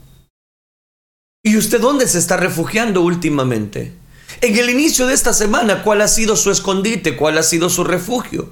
¿Y 1.44 1.56
usted 1.56 1.80
dónde 1.80 2.06
se 2.08 2.18
está 2.18 2.36
refugiando 2.36 3.02
últimamente? 3.02 3.92
En 4.40 4.58
el 4.58 4.68
inicio 4.68 5.06
de 5.06 5.14
esta 5.14 5.32
semana, 5.32 5.82
¿cuál 5.82 6.02
ha 6.02 6.08
sido 6.08 6.36
su 6.36 6.50
escondite? 6.50 7.16
¿Cuál 7.16 7.38
ha 7.38 7.42
sido 7.42 7.70
su 7.70 7.84
refugio? 7.84 8.50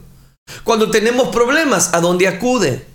Cuando 0.64 0.90
tenemos 0.90 1.28
problemas, 1.28 1.90
¿a 1.92 2.00
dónde 2.00 2.28
acude? 2.28 2.86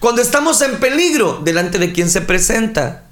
Cuando 0.00 0.22
estamos 0.22 0.60
en 0.62 0.80
peligro, 0.80 1.40
delante 1.42 1.78
de 1.78 1.92
quién 1.92 2.10
se 2.10 2.20
presenta. 2.20 3.08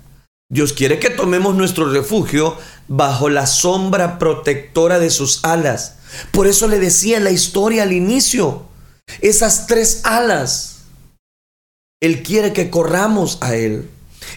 Dios 0.51 0.73
quiere 0.73 0.99
que 0.99 1.11
tomemos 1.11 1.55
nuestro 1.55 1.91
refugio 1.93 2.57
bajo 2.89 3.29
la 3.29 3.47
sombra 3.47 4.19
protectora 4.19 4.99
de 4.99 5.11
sus 5.11 5.45
alas. 5.45 5.97
Por 6.33 6.49
eso 6.49 6.67
le 6.67 6.81
decía 6.81 7.21
la 7.21 7.31
historia 7.31 7.85
al 7.85 7.93
inicio, 7.93 8.67
esas 9.21 9.69
tres 9.69 10.01
alas. 10.05 10.79
Él 12.03 12.23
quiere 12.23 12.53
que 12.53 12.71
corramos 12.71 13.39
a 13.41 13.55
Él. 13.55 13.89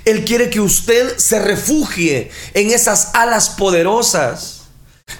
Él 0.05 0.25
quiere 0.25 0.49
que 0.49 0.59
usted 0.59 1.17
se 1.17 1.39
refugie 1.39 2.29
en 2.53 2.71
esas 2.71 3.11
alas 3.13 3.49
poderosas. 3.49 4.62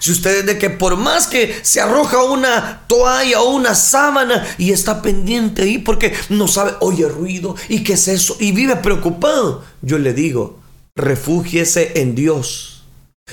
Si 0.03 0.11
usted 0.11 0.39
es 0.39 0.45
de 0.45 0.57
que 0.57 0.69
por 0.69 0.97
más 0.97 1.27
que 1.27 1.61
se 1.61 1.79
arroja 1.79 2.25
una 2.25 2.83
toalla 2.87 3.39
o 3.39 3.51
una 3.51 3.73
sábana 3.73 4.45
y 4.57 4.73
está 4.73 5.01
pendiente 5.01 5.61
ahí 5.61 5.77
porque 5.77 6.13
no 6.27 6.49
sabe, 6.49 6.73
oye 6.81 7.07
ruido 7.07 7.55
y 7.69 7.85
qué 7.85 7.93
es 7.93 8.09
eso 8.09 8.35
y 8.37 8.51
vive 8.51 8.75
preocupado, 8.75 9.63
yo 9.81 9.97
le 9.99 10.13
digo, 10.13 10.59
refúgiese 10.93 12.01
en 12.01 12.15
Dios. 12.15 12.83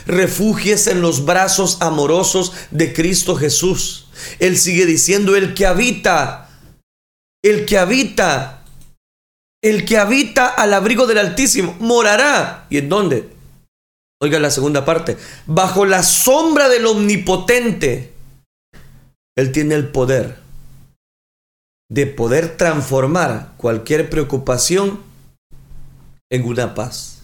Refúgiese 0.06 0.92
en 0.92 1.02
los 1.02 1.24
brazos 1.24 1.78
amorosos 1.80 2.52
de 2.70 2.92
Cristo 2.92 3.34
Jesús. 3.34 4.06
Él 4.38 4.56
sigue 4.56 4.86
diciendo, 4.86 5.34
el 5.34 5.54
que 5.54 5.66
habita, 5.66 6.50
el 7.42 7.66
que 7.66 7.78
habita, 7.78 8.62
el 9.60 9.84
que 9.84 9.98
habita 9.98 10.46
al 10.46 10.72
abrigo 10.72 11.08
del 11.08 11.18
Altísimo, 11.18 11.74
morará. 11.80 12.68
¿Y 12.70 12.78
en 12.78 12.88
dónde? 12.88 13.39
Oiga 14.22 14.38
la 14.38 14.50
segunda 14.50 14.84
parte. 14.84 15.16
Bajo 15.46 15.86
la 15.86 16.02
sombra 16.02 16.68
del 16.68 16.86
omnipotente, 16.86 18.12
Él 19.36 19.52
tiene 19.52 19.74
el 19.74 19.88
poder 19.88 20.38
de 21.90 22.06
poder 22.06 22.56
transformar 22.56 23.54
cualquier 23.56 24.08
preocupación 24.08 25.00
en 26.30 26.44
una 26.44 26.74
paz. 26.74 27.22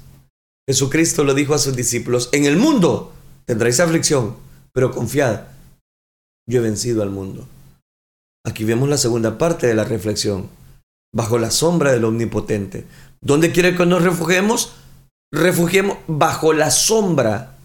Jesucristo 0.69 1.23
lo 1.23 1.35
dijo 1.35 1.55
a 1.55 1.59
sus 1.59 1.77
discípulos, 1.77 2.29
en 2.33 2.45
el 2.47 2.57
mundo 2.57 3.13
tendréis 3.45 3.79
aflicción, 3.79 4.37
pero 4.73 4.91
confiad, 4.91 5.43
yo 6.49 6.59
he 6.59 6.63
vencido 6.63 7.03
al 7.03 7.11
mundo. 7.11 7.47
Aquí 8.45 8.65
vemos 8.65 8.89
la 8.89 8.99
segunda 8.99 9.39
parte 9.39 9.69
de 9.69 9.75
la 9.75 9.85
reflexión, 9.85 10.49
bajo 11.15 11.39
la 11.39 11.53
sombra 11.53 11.93
del 11.93 12.05
omnipotente. 12.05 12.87
¿Dónde 13.21 13.53
quiere 13.53 13.77
que 13.77 13.87
nos 13.87 14.03
refugiemos? 14.03 14.73
Refugiemos 15.33 15.99
bajo 16.07 16.53
la 16.53 16.71
sombra 16.71 17.57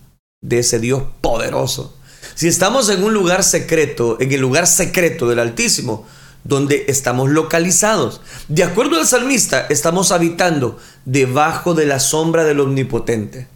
de 0.41 0.60
ese 0.60 0.80
Dios 0.80 1.04
poderoso. 1.21 1.95
Si 2.36 2.47
estamos 2.47 2.89
en 2.89 3.04
un 3.04 3.13
lugar 3.13 3.43
secreto, 3.43 4.17
en 4.19 4.32
el 4.32 4.41
lugar 4.41 4.67
secreto 4.67 5.28
del 5.28 5.39
Altísimo, 5.39 6.06
donde 6.43 6.86
estamos 6.88 7.30
localizados, 7.30 8.21
de 8.47 8.63
acuerdo 8.63 8.97
al 9.00 9.08
salmista, 9.08 9.67
estamos 9.69 10.12
habitando 10.12 10.80
debajo 11.06 11.74
de 11.74 11.86
la 11.86 12.00
sombra 12.00 12.43
del 12.43 12.60
Omnipotente. 12.60 13.47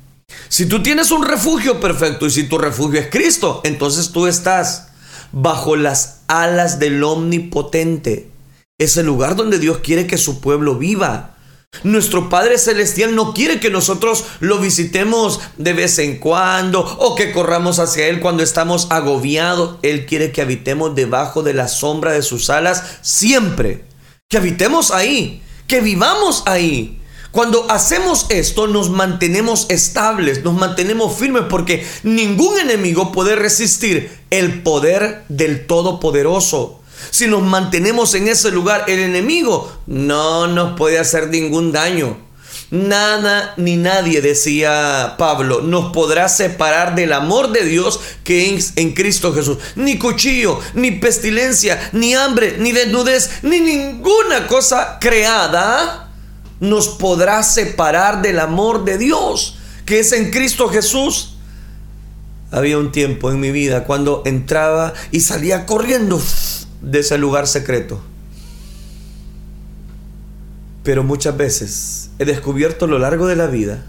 Si 0.50 0.66
tú 0.66 0.84
tienes 0.84 1.12
un 1.12 1.26
refugio 1.26 1.80
perfecto 1.80 2.26
y 2.26 2.32
si 2.32 2.44
tu 2.44 2.58
refugio 2.58 3.00
es 3.00 3.10
Cristo, 3.10 3.62
entonces 3.64 4.12
tú 4.12 4.28
estás 4.28 4.90
bajo 5.32 5.76
las 5.76 6.22
alas 6.28 6.80
del 6.80 7.04
Omnipotente. 7.04 8.30
Es 8.78 8.98
el 8.98 9.06
lugar 9.06 9.36
donde 9.36 9.60
Dios 9.60 9.80
quiere 9.80 10.08
que 10.08 10.18
su 10.18 10.42
pueblo 10.42 10.76
viva. 10.76 11.35
Nuestro 11.84 12.30
Padre 12.30 12.58
Celestial 12.58 13.16
no 13.16 13.34
quiere 13.34 13.60
que 13.60 13.70
nosotros 13.70 14.26
lo 14.40 14.60
visitemos 14.60 15.40
de 15.58 15.74
vez 15.74 16.00
en 16.00 16.20
cuando 16.20 16.82
o 16.82 17.16
que 17.16 17.32
corramos 17.32 17.80
hacia 17.80 18.08
Él 18.08 18.20
cuando 18.20 18.44
estamos 18.44 18.88
agobiados. 18.90 19.78
Él 19.82 20.06
quiere 20.06 20.32
que 20.32 20.42
habitemos 20.42 20.96
debajo 20.96 21.44
de 21.44 21.54
la 21.54 21.68
sombra 21.68 22.12
de 22.12 22.22
sus 22.22 22.50
alas 22.50 22.84
siempre. 23.02 23.86
Que 24.30 24.38
habitemos 24.38 24.92
ahí, 24.92 25.44
que 25.68 25.82
vivamos 25.82 26.44
ahí. 26.46 27.02
Cuando 27.36 27.70
hacemos 27.70 28.28
esto 28.30 28.68
nos 28.68 28.90
mantenemos 28.90 29.66
estables, 29.68 30.46
nos 30.46 30.54
mantenemos 30.54 31.18
firmes 31.18 31.44
porque 31.50 31.86
ningún 32.04 32.58
enemigo 32.58 33.12
puede 33.12 33.36
resistir 33.36 34.10
el 34.30 34.64
poder 34.64 35.26
del 35.28 35.68
Todopoderoso. 35.68 36.80
Si 37.12 37.28
nos 37.28 37.42
mantenemos 37.42 38.14
en 38.16 38.28
ese 38.28 38.52
lugar, 38.52 38.86
el 38.88 39.00
enemigo 39.00 39.72
no 39.88 40.48
nos 40.48 40.78
puede 40.78 41.00
hacer 41.00 41.30
ningún 41.30 41.72
daño. 41.72 42.18
Nada 42.72 43.54
ni 43.58 43.78
nadie, 43.78 44.22
decía 44.22 45.16
Pablo, 45.18 45.62
nos 45.62 45.92
podrá 45.94 46.28
separar 46.28 46.96
del 46.96 47.14
amor 47.14 47.52
de 47.52 47.64
Dios 47.64 48.00
que 48.24 48.56
es 48.56 48.74
en 48.76 48.94
Cristo 48.94 49.34
Jesús. 49.34 49.60
Ni 49.76 50.00
cuchillo, 50.00 50.60
ni 50.74 50.92
pestilencia, 50.92 51.90
ni 51.94 52.16
hambre, 52.16 52.56
ni 52.58 52.72
desnudez, 52.72 53.44
ni 53.44 53.60
ninguna 53.60 54.48
cosa 54.48 54.98
creada 55.00 56.10
nos 56.60 56.90
podrá 56.90 57.44
separar 57.44 58.22
del 58.22 58.40
amor 58.40 58.84
de 58.84 58.98
Dios 58.98 59.58
que 59.86 60.00
es 60.00 60.12
en 60.12 60.32
Cristo 60.32 60.68
Jesús. 60.68 61.36
Había 62.52 62.78
un 62.78 62.92
tiempo 62.92 63.32
en 63.32 63.40
mi 63.40 63.52
vida 63.52 63.84
cuando 63.84 64.24
entraba 64.26 64.94
y 65.12 65.22
salía 65.22 65.66
corriendo 65.66 66.20
de 66.86 67.00
ese 67.00 67.18
lugar 67.18 67.48
secreto. 67.48 68.00
Pero 70.84 71.04
muchas 71.04 71.36
veces 71.36 72.12
he 72.20 72.26
descubierto 72.26 72.86
a 72.86 72.88
lo 72.88 73.00
largo 73.00 73.28
de 73.28 73.36
la 73.36 73.48
vida 73.48 73.86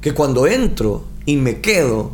que 0.00 0.14
cuando 0.14 0.46
entro 0.46 1.04
y 1.26 1.36
me 1.36 1.60
quedo 1.60 2.12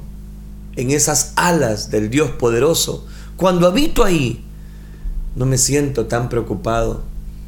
en 0.77 0.91
esas 0.91 1.33
alas 1.37 1.91
del 1.91 2.09
Dios 2.09 2.31
poderoso, 2.31 3.07
cuando 3.37 3.67
habito 3.67 4.05
ahí, 4.05 4.45
no 5.37 5.45
me 5.45 5.59
siento 5.59 6.07
tan 6.07 6.29
preocupado, 6.29 7.03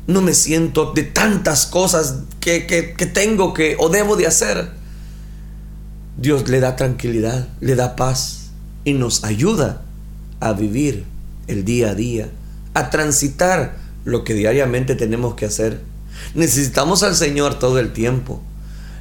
no 0.07 0.21
me 0.21 0.35
siento 0.35 0.93
de 0.93 1.05
tantas 1.05 1.67
cosas 1.67 2.19
que, 2.41 2.61
tengo 3.15 3.55
que 3.55 3.77
o 3.79 3.88
debo 3.88 4.17
de 4.17 4.27
hacer. 4.27 4.71
Dios 6.19 6.49
le 6.49 6.61
da 6.61 6.77
tranquilidad, 6.77 7.49
le 7.61 7.77
da 7.77 7.97
paz 7.97 8.51
y 8.85 8.93
nos 8.93 9.25
ayuda 9.25 9.83
a 10.41 10.53
vivir 10.53 11.05
el 11.47 11.65
día 11.65 11.91
a 11.91 11.95
día, 11.95 12.29
a 12.75 12.91
transitar 12.91 13.77
lo 14.05 14.25
que 14.25 14.35
diariamente 14.35 14.95
tenemos 14.95 15.35
que 15.35 15.47
hacer. 15.47 15.81
Necesitamos 16.35 17.03
al 17.03 17.15
Señor 17.15 17.59
todo 17.59 17.79
el 17.79 17.93
tiempo. 17.93 18.43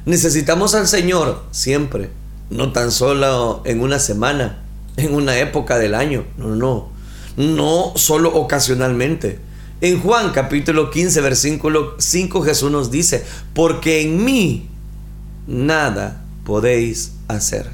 Necesitamos 0.04 0.74
al 0.74 0.88
Señor 0.88 1.44
siempre, 1.52 2.10
no 2.50 2.72
tan 2.72 2.90
solo 2.90 3.62
en 3.64 3.80
una 3.80 3.98
semana, 3.98 4.62
en 4.96 5.14
una 5.14 5.38
época 5.38 5.78
del 5.78 5.94
año, 5.94 6.24
no, 6.36 6.56
no, 6.56 6.88
no 7.36 7.92
solo 7.96 8.34
ocasionalmente. 8.34 9.38
En 9.80 10.00
Juan 10.00 10.32
capítulo 10.32 10.90
15, 10.90 11.20
versículo 11.20 11.94
5 11.98 12.42
Jesús 12.42 12.70
nos 12.70 12.90
dice, 12.90 13.24
porque 13.54 14.02
en 14.02 14.24
mí 14.24 14.68
nada 15.46 16.24
podéis 16.44 17.12
hacer. 17.28 17.70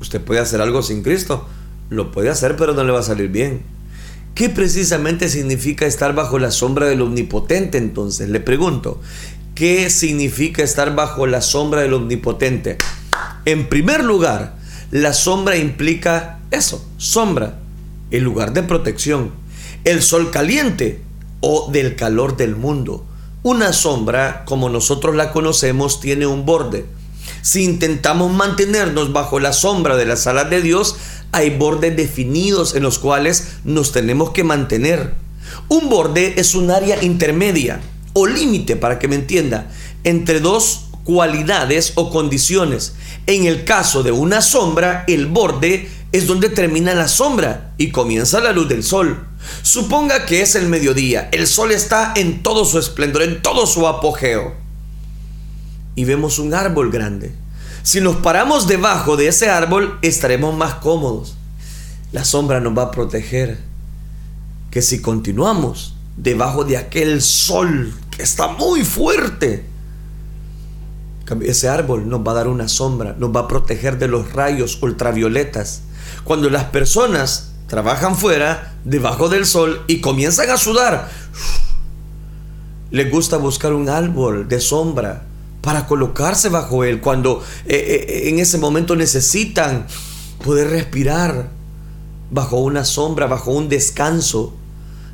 Usted 0.00 0.20
puede 0.20 0.40
hacer 0.40 0.60
algo 0.60 0.82
sin 0.82 1.02
Cristo, 1.02 1.46
lo 1.88 2.10
puede 2.12 2.30
hacer 2.30 2.56
pero 2.56 2.74
no 2.74 2.84
le 2.84 2.92
va 2.92 3.00
a 3.00 3.04
salir 3.04 3.28
bien. 3.28 3.62
¿Qué 4.34 4.48
precisamente 4.48 5.28
significa 5.28 5.86
estar 5.86 6.14
bajo 6.14 6.38
la 6.38 6.50
sombra 6.50 6.86
del 6.86 7.02
omnipotente 7.02 7.78
entonces? 7.78 8.28
Le 8.28 8.40
pregunto, 8.40 9.00
¿qué 9.54 9.90
significa 9.90 10.62
estar 10.62 10.94
bajo 10.94 11.26
la 11.26 11.42
sombra 11.42 11.82
del 11.82 11.94
omnipotente? 11.94 12.78
En 13.44 13.68
primer 13.68 14.04
lugar, 14.04 14.56
la 14.90 15.12
sombra 15.12 15.56
implica 15.56 16.38
eso, 16.50 16.86
sombra, 16.96 17.58
el 18.10 18.22
lugar 18.24 18.52
de 18.52 18.62
protección. 18.62 19.32
El 19.84 20.02
sol 20.02 20.30
caliente 20.30 21.00
o 21.40 21.70
del 21.70 21.96
calor 21.96 22.36
del 22.36 22.56
mundo. 22.56 23.04
Una 23.42 23.72
sombra, 23.72 24.44
como 24.44 24.68
nosotros 24.68 25.16
la 25.16 25.32
conocemos, 25.32 26.00
tiene 26.00 26.26
un 26.26 26.44
borde. 26.44 26.84
Si 27.42 27.64
intentamos 27.64 28.32
mantenernos 28.32 29.12
bajo 29.12 29.40
la 29.40 29.52
sombra 29.52 29.96
de 29.96 30.04
las 30.04 30.26
alas 30.26 30.50
de 30.50 30.60
Dios, 30.60 30.96
hay 31.32 31.50
bordes 31.50 31.96
definidos 31.96 32.74
en 32.74 32.82
los 32.82 32.98
cuales 32.98 33.48
nos 33.64 33.92
tenemos 33.92 34.30
que 34.30 34.44
mantener. 34.44 35.14
Un 35.68 35.88
borde 35.88 36.34
es 36.40 36.54
un 36.54 36.70
área 36.70 37.02
intermedia 37.02 37.80
o 38.12 38.26
límite, 38.26 38.76
para 38.76 38.98
que 38.98 39.08
me 39.08 39.14
entienda, 39.14 39.70
entre 40.04 40.40
dos 40.40 40.86
cualidades 41.04 41.92
o 41.94 42.10
condiciones. 42.10 42.94
En 43.26 43.46
el 43.46 43.64
caso 43.64 44.02
de 44.02 44.12
una 44.12 44.42
sombra, 44.42 45.04
el 45.06 45.26
borde 45.26 45.88
es 46.12 46.26
donde 46.26 46.48
termina 46.48 46.94
la 46.94 47.08
sombra 47.08 47.72
y 47.78 47.90
comienza 47.90 48.40
la 48.40 48.52
luz 48.52 48.68
del 48.68 48.82
sol. 48.82 49.26
Suponga 49.62 50.26
que 50.26 50.42
es 50.42 50.54
el 50.54 50.66
mediodía, 50.66 51.28
el 51.32 51.46
sol 51.46 51.70
está 51.72 52.12
en 52.16 52.42
todo 52.42 52.64
su 52.64 52.78
esplendor, 52.78 53.22
en 53.22 53.42
todo 53.42 53.66
su 53.66 53.86
apogeo. 53.86 54.54
Y 55.94 56.04
vemos 56.04 56.38
un 56.38 56.54
árbol 56.54 56.90
grande. 56.90 57.32
Si 57.82 58.00
nos 58.00 58.16
paramos 58.16 58.66
debajo 58.66 59.16
de 59.16 59.28
ese 59.28 59.48
árbol, 59.48 59.98
estaremos 60.02 60.54
más 60.54 60.74
cómodos. 60.74 61.36
La 62.12 62.24
sombra 62.24 62.60
nos 62.60 62.76
va 62.76 62.84
a 62.84 62.90
proteger. 62.90 63.58
Que 64.70 64.82
si 64.82 65.00
continuamos 65.00 65.94
debajo 66.16 66.64
de 66.64 66.76
aquel 66.76 67.22
sol 67.22 67.94
que 68.10 68.22
está 68.22 68.48
muy 68.48 68.84
fuerte, 68.84 69.66
ese 71.42 71.68
árbol 71.68 72.08
nos 72.08 72.20
va 72.20 72.32
a 72.32 72.36
dar 72.36 72.48
una 72.48 72.68
sombra, 72.68 73.14
nos 73.18 73.34
va 73.34 73.40
a 73.40 73.48
proteger 73.48 73.98
de 73.98 74.08
los 74.08 74.32
rayos 74.32 74.78
ultravioletas. 74.82 75.82
Cuando 76.24 76.50
las 76.50 76.64
personas 76.64 77.52
trabajan 77.66 78.16
fuera, 78.16 78.74
debajo 78.84 79.28
del 79.28 79.46
sol, 79.46 79.82
y 79.86 80.00
comienzan 80.00 80.50
a 80.50 80.56
sudar, 80.56 81.08
les 82.90 83.10
gusta 83.10 83.36
buscar 83.36 83.72
un 83.72 83.88
árbol 83.88 84.48
de 84.48 84.60
sombra 84.60 85.29
para 85.60 85.86
colocarse 85.86 86.48
bajo 86.48 86.84
él 86.84 87.00
cuando 87.00 87.42
eh, 87.66 88.06
eh, 88.08 88.28
en 88.28 88.38
ese 88.38 88.58
momento 88.58 88.96
necesitan 88.96 89.86
poder 90.44 90.70
respirar 90.70 91.50
bajo 92.30 92.58
una 92.58 92.84
sombra, 92.84 93.26
bajo 93.26 93.52
un 93.52 93.68
descanso. 93.68 94.54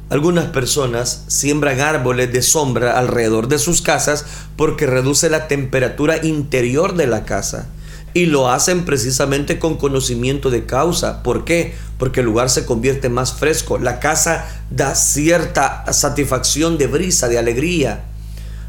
Algunas 0.09 0.47
personas 0.47 1.25
siembran 1.27 1.81
árboles 1.81 2.33
de 2.33 2.43
sombra 2.43 2.97
alrededor 2.97 3.49
de 3.49 3.59
sus 3.59 3.83
casas 3.83 4.25
porque 4.57 4.87
reduce 4.87 5.29
la 5.29 5.49
temperatura 5.49 6.25
interior 6.25 6.95
de 6.95 7.09
la 7.09 7.25
casa. 7.25 7.67
Y 8.15 8.27
lo 8.27 8.49
hacen 8.49 8.85
precisamente 8.85 9.59
con 9.59 9.77
conocimiento 9.77 10.49
de 10.49 10.65
causa. 10.65 11.23
¿Por 11.23 11.45
qué? 11.45 11.75
Porque 11.99 12.21
el 12.21 12.27
lugar 12.27 12.49
se 12.51 12.65
convierte 12.65 13.09
más 13.09 13.35
fresco. 13.35 13.79
La 13.79 13.99
casa 13.99 14.47
da 14.71 14.95
cierta 14.95 15.85
satisfacción 15.93 16.79
de 16.79 16.87
brisa, 16.87 17.29
de 17.29 17.39
alegría. 17.39 18.05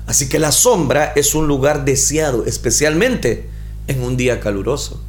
Así 0.07 0.29
que 0.29 0.39
la 0.39 0.53
sombra 0.53 1.13
es 1.15 1.35
un 1.35 1.47
lugar 1.47 1.85
deseado, 1.85 2.45
especialmente 2.45 3.49
en 3.87 4.01
un 4.01 4.17
día 4.17 4.39
caluroso. 4.39 5.03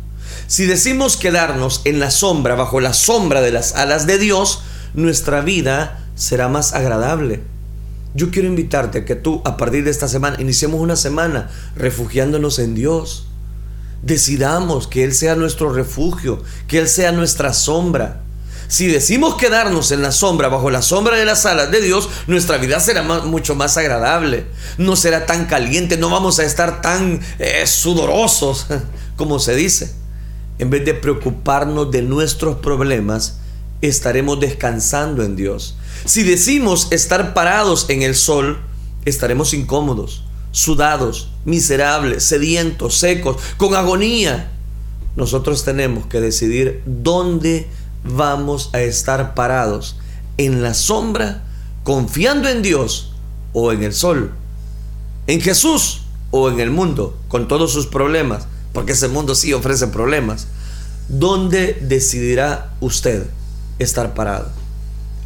Si 0.49 0.67
decimos 0.67 1.17
quedarnos 1.17 1.83
en 1.85 2.01
la 2.01 2.11
sombra, 2.11 2.57
bajo 2.57 2.81
la 2.81 2.93
sombra 2.93 3.41
de 3.41 3.53
las 3.53 3.75
alas 3.75 4.07
de 4.07 4.19
Dios, 4.19 4.63
nuestra 4.95 5.41
vida 5.41 6.05
será 6.17 6.49
más 6.49 6.75
agradable. 6.75 7.43
Yo 8.15 8.31
quiero 8.31 8.49
invitarte 8.49 8.99
a 8.99 9.05
que 9.05 9.15
tú 9.15 9.41
a 9.45 9.57
partir 9.57 9.85
de 9.85 9.91
esta 9.91 10.09
semana 10.09 10.41
iniciemos 10.41 10.81
una 10.81 10.97
semana 10.97 11.51
refugiándonos 11.77 12.59
en 12.59 12.75
Dios. 12.75 13.29
Decidamos 14.03 14.89
que 14.89 15.05
Él 15.05 15.15
sea 15.15 15.37
nuestro 15.37 15.73
refugio, 15.73 16.43
que 16.67 16.79
Él 16.79 16.89
sea 16.89 17.13
nuestra 17.13 17.53
sombra. 17.53 18.23
Si 18.69 18.87
decimos 18.87 19.37
quedarnos 19.37 19.93
en 19.93 20.03
la 20.03 20.13
sombra, 20.13 20.49
bajo 20.49 20.71
la 20.71 20.83
sombra 20.83 21.17
de 21.17 21.25
las 21.25 21.47
alas 21.47 21.71
de 21.71 21.81
Dios, 21.81 22.11
nuestra 22.27 22.59
vida 22.59 22.79
será 22.81 23.03
mucho 23.03 23.55
más 23.55 23.79
agradable. 23.79 24.45
No 24.77 24.95
será 24.95 25.25
tan 25.25 25.47
caliente, 25.47 25.97
no 25.97 26.11
vamos 26.11 26.39
a 26.39 26.45
estar 26.45 26.83
tan 26.83 27.19
eh, 27.39 27.67
sudorosos, 27.67 28.67
como 29.17 29.39
se 29.39 29.57
dice. 29.57 29.95
En 30.59 30.69
vez 30.69 30.85
de 30.85 30.93
preocuparnos 30.93 31.91
de 31.91 32.03
nuestros 32.03 32.59
problemas, 32.59 33.39
estaremos 33.81 34.39
descansando 34.39 35.23
en 35.23 35.35
Dios. 35.35 35.77
Si 36.05 36.23
decimos 36.23 36.89
estar 36.91 37.33
parados 37.33 37.87
en 37.89 38.03
el 38.03 38.15
sol, 38.15 38.59
estaremos 39.07 39.55
incómodos, 39.55 40.25
sudados, 40.51 41.31
miserables, 41.47 42.25
sedientos, 42.25 42.99
secos, 42.99 43.39
con 43.57 43.75
agonía. 43.75 44.51
Nosotros 45.17 45.65
tenemos 45.65 46.07
que 46.07 46.21
decidir 46.21 46.83
dónde 46.85 47.67
vamos 48.09 48.71
a 48.73 48.81
estar 48.81 49.35
parados, 49.35 49.97
en 50.37 50.63
la 50.63 50.75
sombra, 50.75 51.45
confiando 51.85 52.49
en 52.49 52.63
Dios 52.63 53.13
o 53.53 53.73
en 53.73 53.83
el 53.83 53.93
sol, 53.93 54.33
en 55.27 55.41
Jesús 55.41 56.03
o 56.31 56.51
en 56.51 56.61
el 56.61 56.71
mundo, 56.71 57.19
con 57.29 57.49
todos 57.49 57.73
sus 57.73 57.87
problemas, 57.87 58.47
porque 58.73 58.93
ese 58.93 59.09
mundo 59.09 59.35
sí 59.35 59.53
ofrece 59.53 59.89
problemas. 59.89 60.47
¿Dónde 61.09 61.79
decidirá 61.81 62.73
usted 62.81 63.27
estar 63.79 64.15
parado? 64.15 64.51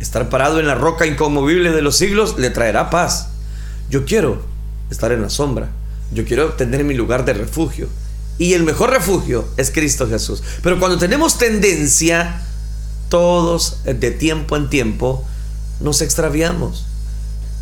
Estar 0.00 0.28
parado 0.28 0.60
en 0.60 0.66
la 0.66 0.74
roca 0.74 1.06
inconmovible 1.06 1.72
de 1.72 1.82
los 1.82 1.96
siglos 1.96 2.38
le 2.38 2.50
traerá 2.50 2.90
paz. 2.90 3.28
Yo 3.90 4.04
quiero 4.04 4.42
estar 4.90 5.12
en 5.12 5.22
la 5.22 5.30
sombra. 5.30 5.70
Yo 6.12 6.24
quiero 6.24 6.54
tener 6.54 6.84
mi 6.84 6.94
lugar 6.94 7.24
de 7.24 7.34
refugio. 7.34 7.88
Y 8.38 8.54
el 8.54 8.62
mejor 8.62 8.90
refugio 8.90 9.46
es 9.56 9.70
Cristo 9.70 10.08
Jesús. 10.08 10.42
Pero 10.62 10.78
cuando 10.78 10.98
tenemos 10.98 11.38
tendencia, 11.38 12.42
todos 13.12 13.82
de 13.84 14.10
tiempo 14.10 14.56
en 14.56 14.70
tiempo, 14.70 15.22
nos 15.80 16.00
extraviamos. 16.00 16.86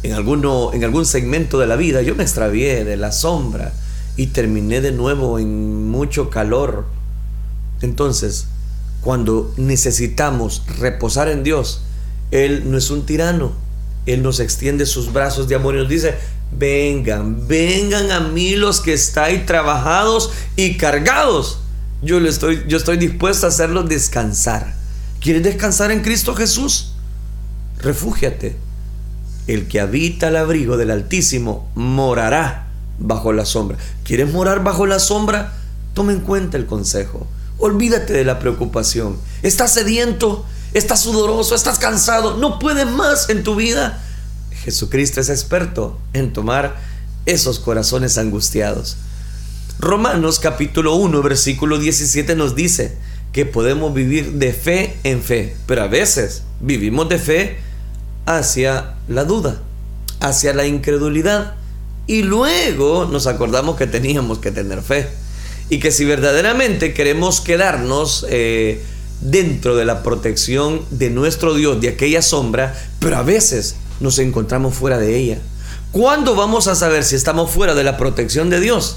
En, 0.05 0.13
alguno, 0.13 0.73
en 0.73 0.85
algún 0.85 1.05
segmento 1.05 1.59
de 1.59 1.67
la 1.67 1.75
vida 1.75 2.03
yo 2.03 2.15
me 2.15 2.23
extravié 2.23 2.85
de 2.85 2.97
la 2.97 3.11
sombra 3.11 3.73
y 4.17 4.29
terminé 4.29 4.81
de 4.81 4.93
nuevo 4.93 5.41
en 5.41 5.91
mucho 5.91 6.31
calor. 6.31 6.87
Entonces, 7.83 8.47
cuando 9.01 9.53
necesitamos 9.57 10.63
reposar 10.79 11.27
en 11.27 11.43
Dios, 11.43 11.83
Él 12.31 12.71
no 12.71 12.79
es 12.79 12.89
un 12.91 13.05
tirano. 13.05 13.51
Él 14.07 14.23
nos 14.23 14.39
extiende 14.39 14.87
sus 14.87 15.13
brazos 15.13 15.49
de 15.49 15.57
amor 15.57 15.75
y 15.75 15.79
nos 15.79 15.89
dice, 15.89 16.15
vengan, 16.57 17.49
vengan 17.49 18.13
a 18.13 18.21
mí 18.21 18.55
los 18.55 18.81
que 18.81 18.93
estáis 18.93 19.47
trabajados 19.47 20.31
y 20.55 20.77
cargados. 20.77 21.59
Yo, 22.03 22.21
le 22.21 22.29
estoy, 22.29 22.63
yo 22.69 22.77
estoy 22.77 22.99
dispuesto 22.99 23.47
a 23.47 23.49
hacerlos 23.49 23.89
descansar. 23.89 24.79
¿Quieres 25.21 25.43
descansar 25.43 25.91
en 25.91 26.01
Cristo 26.01 26.35
Jesús? 26.35 26.93
Refúgiate. 27.79 28.57
El 29.47 29.69
que 29.69 29.81
habita 29.81 30.29
el 30.29 30.37
abrigo 30.37 30.79
del 30.79 30.91
Altísimo 30.91 31.71
morará 31.75 32.69
bajo 32.99 33.33
la 33.33 33.45
sombra. 33.45 33.77
¿Quieres 34.03 34.33
morar 34.33 34.65
bajo 34.65 34.87
la 34.87 34.99
sombra? 34.99 35.53
Toma 35.93 36.13
en 36.13 36.21
cuenta 36.21 36.57
el 36.57 36.67
consejo. 36.67 37.27
Olvídate 37.59 38.15
de 38.15 38.25
la 38.25 38.39
preocupación. 38.39 39.19
¿Estás 39.43 39.75
sediento? 39.75 40.47
¿Estás 40.73 41.01
sudoroso? 41.01 41.55
¿Estás 41.55 41.79
cansado? 41.79 42.39
¿No 42.39 42.59
puedes 42.59 42.87
más 42.87 43.29
en 43.29 43.43
tu 43.43 43.57
vida? 43.57 44.03
Jesucristo 44.65 45.21
es 45.21 45.29
experto 45.29 45.99
en 46.15 46.33
tomar 46.33 46.77
esos 47.27 47.59
corazones 47.59 48.17
angustiados. 48.17 48.97
Romanos 49.79 50.41
capítulo 50.41 50.95
1 50.95 51.23
versículo 51.23 51.79
17 51.79 52.35
nos 52.37 52.55
dice 52.55 52.97
que 53.33 53.47
podemos 53.47 53.95
vivir 53.95 54.33
de 54.33 54.53
fe 54.53 54.97
en 55.05 55.23
fe, 55.23 55.57
pero 55.67 55.83
a 55.83 55.87
veces 55.87 56.43
vivimos 56.61 57.09
de 57.09 57.19
fe 57.19 57.59
hacia 58.27 58.95
la 59.09 59.25
duda, 59.25 59.61
hacia 60.21 60.53
la 60.55 60.67
incredulidad 60.67 61.55
y 62.07 62.23
luego 62.23 63.07
nos 63.07 63.27
acordamos 63.27 63.77
que 63.77 63.87
teníamos 63.87 64.39
que 64.39 64.51
tener 64.51 64.83
fe 64.83 65.09
y 65.69 65.79
que 65.79 65.93
si 65.93 66.05
verdaderamente 66.05 66.93
queremos 66.93 67.41
quedarnos 67.41 68.27
eh, 68.29 68.83
dentro 69.21 69.77
de 69.77 69.85
la 69.85 70.03
protección 70.03 70.83
de 70.91 71.11
nuestro 71.11 71.55
Dios, 71.55 71.81
de 71.81 71.91
aquella 71.91 72.23
sombra, 72.23 72.75
pero 72.99 73.17
a 73.17 73.23
veces 73.23 73.77
nos 74.01 74.19
encontramos 74.19 74.75
fuera 74.75 74.99
de 74.99 75.17
ella. 75.17 75.39
¿Cuándo 75.93 76.35
vamos 76.35 76.67
a 76.67 76.75
saber 76.75 77.05
si 77.05 77.15
estamos 77.15 77.51
fuera 77.51 77.75
de 77.75 77.85
la 77.85 77.97
protección 77.97 78.51
de 78.51 78.61
Dios? 78.61 78.97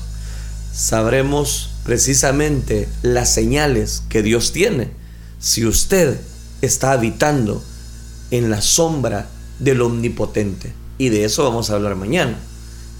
Sabremos 0.73 1.69
precisamente 1.85 2.89
las 3.01 3.33
señales 3.33 4.03
que 4.09 4.23
Dios 4.23 4.51
tiene. 4.51 4.91
Si 5.39 5.65
usted 5.65 6.19
está 6.61 6.93
habitando 6.93 7.61
en 8.31 8.49
la 8.49 8.61
sombra 8.61 9.27
del 9.59 9.81
omnipotente. 9.81 10.73
Y 10.97 11.09
de 11.09 11.25
eso 11.25 11.43
vamos 11.43 11.69
a 11.69 11.75
hablar 11.75 11.95
mañana. 11.95 12.37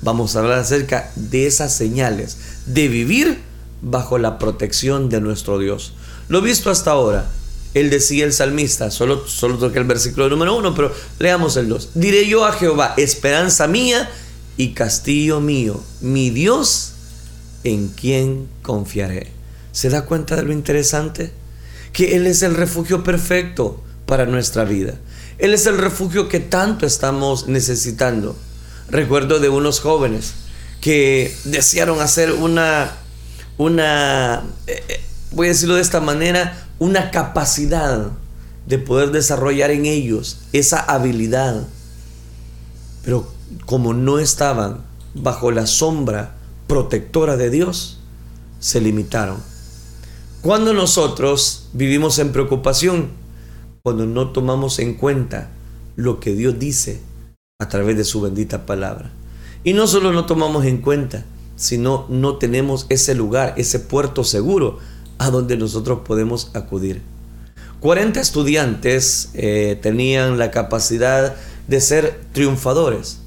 Vamos 0.02 0.36
a 0.36 0.40
hablar 0.40 0.60
acerca 0.60 1.12
de 1.16 1.48
esas 1.48 1.74
señales 1.74 2.38
de 2.66 2.88
vivir 2.88 3.40
bajo 3.82 4.18
la 4.18 4.38
protección 4.38 5.10
de 5.10 5.22
nuestro 5.22 5.58
Dios. 5.58 5.94
Lo 6.28 6.42
visto 6.42 6.70
hasta 6.70 6.92
ahora, 6.92 7.30
él 7.74 7.90
decía 7.90 8.26
el 8.26 8.34
salmista, 8.34 8.92
solo, 8.92 9.28
solo 9.28 9.58
toqué 9.58 9.80
el 9.80 9.86
versículo 9.86 10.30
número 10.30 10.56
uno, 10.56 10.76
pero 10.76 10.94
leamos 11.20 11.58
el 11.58 11.70
dos. 11.70 11.90
Diré 11.96 12.28
yo 12.28 12.46
a 12.46 12.52
Jehová, 12.52 12.94
esperanza 12.98 13.68
mía 13.68 14.10
y 14.58 14.74
castillo 14.74 15.40
mío, 15.40 15.82
mi 16.02 16.30
Dios 16.30 16.93
en 17.63 17.89
quien 17.89 18.47
confiaré. 18.62 19.32
¿Se 19.71 19.89
da 19.89 20.06
cuenta 20.06 20.36
de 20.36 20.43
lo 20.43 20.54
interesante? 20.54 21.32
Que 21.91 22.15
Él 22.15 22.28
es 22.28 22.41
el 22.41 22.56
refugio 22.56 23.04
perfecto 23.04 23.82
para 24.06 24.26
nuestra 24.26 24.63
vida. 24.63 24.95
Él 25.38 25.54
es 25.54 25.65
el 25.65 25.78
refugio 25.78 26.30
que 26.30 26.39
tanto 26.39 26.86
estamos 26.86 27.47
necesitando. 27.47 28.36
Recuerdo 28.89 29.39
de 29.39 29.49
unos 29.49 29.80
jóvenes 29.80 30.34
que 30.82 31.36
desearon 31.45 32.02
hacer 32.02 32.34
una, 32.34 32.91
una, 33.58 34.43
eh, 34.67 34.84
eh, 34.88 35.02
voy 35.32 35.47
a 35.47 35.49
decirlo 35.49 35.76
de 35.76 35.82
esta 35.82 36.02
manera, 36.02 36.67
una 36.80 37.10
capacidad 37.12 38.12
de 38.67 38.78
poder 38.78 39.12
desarrollar 39.12 39.71
en 39.71 39.86
ellos 39.86 40.41
esa 40.52 40.80
habilidad. 40.80 41.65
Pero 43.04 43.32
como 43.65 43.93
no 43.93 44.19
estaban 44.19 44.84
bajo 45.13 45.52
la 45.52 45.67
sombra 45.67 46.36
protectora 46.74 47.38
de 47.38 47.52
Dios, 47.52 48.00
se 48.60 48.82
limitaron. 48.82 49.38
Cuando 50.42 50.74
nosotros 50.74 51.68
vivimos 51.72 52.18
en 52.18 52.32
preocupación, 52.32 53.10
cuando 53.84 54.08
no 54.08 54.32
tomamos 54.32 54.80
en 54.80 54.96
cuenta 54.96 55.52
lo 55.96 56.20
que 56.20 56.34
Dios 56.34 56.58
dice 56.58 57.00
a 57.60 57.70
través 57.70 57.96
de 57.96 58.04
su 58.04 58.22
bendita 58.22 58.66
palabra. 58.66 59.12
Y 59.64 59.74
no 59.74 59.86
solo 59.86 60.14
no 60.14 60.26
tomamos 60.26 60.66
en 60.66 60.80
cuenta, 60.80 61.26
sino 61.58 62.08
no 62.10 62.38
tenemos 62.38 62.88
ese 62.90 63.14
lugar, 63.14 63.54
ese 63.56 63.78
puerto 63.78 64.24
seguro 64.24 64.80
a 65.20 65.30
donde 65.30 65.58
nosotros 65.58 66.00
podemos 66.04 66.50
acudir. 66.56 67.04
40 67.82 68.20
estudiantes 68.20 69.30
eh, 69.36 69.78
tenían 69.80 70.40
la 70.40 70.50
capacidad 70.50 71.36
de 71.68 71.82
ser 71.82 72.20
triunfadores. 72.32 73.20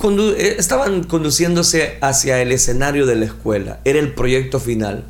Eh, 0.00 0.56
estaban 0.58 1.04
conduciéndose 1.04 1.98
hacia 2.00 2.40
el 2.40 2.52
escenario 2.52 3.06
de 3.06 3.16
la 3.16 3.26
escuela. 3.26 3.80
Era 3.84 3.98
el 3.98 4.14
proyecto 4.14 4.60
final. 4.60 5.04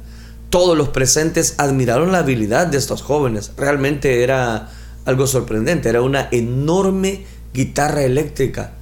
Todos 0.50 0.76
los 0.76 0.88
presentes 0.88 1.54
admiraron 1.58 2.12
la 2.12 2.18
habilidad 2.18 2.66
de 2.66 2.78
estos 2.78 3.02
jóvenes. 3.02 3.52
Realmente 3.56 4.22
era 4.22 4.70
algo 5.04 5.26
sorprendente. 5.26 5.88
Era 5.88 6.02
una 6.02 6.28
enorme 6.30 7.24
guitarra 7.54 8.02
eléctrica. 8.02 8.72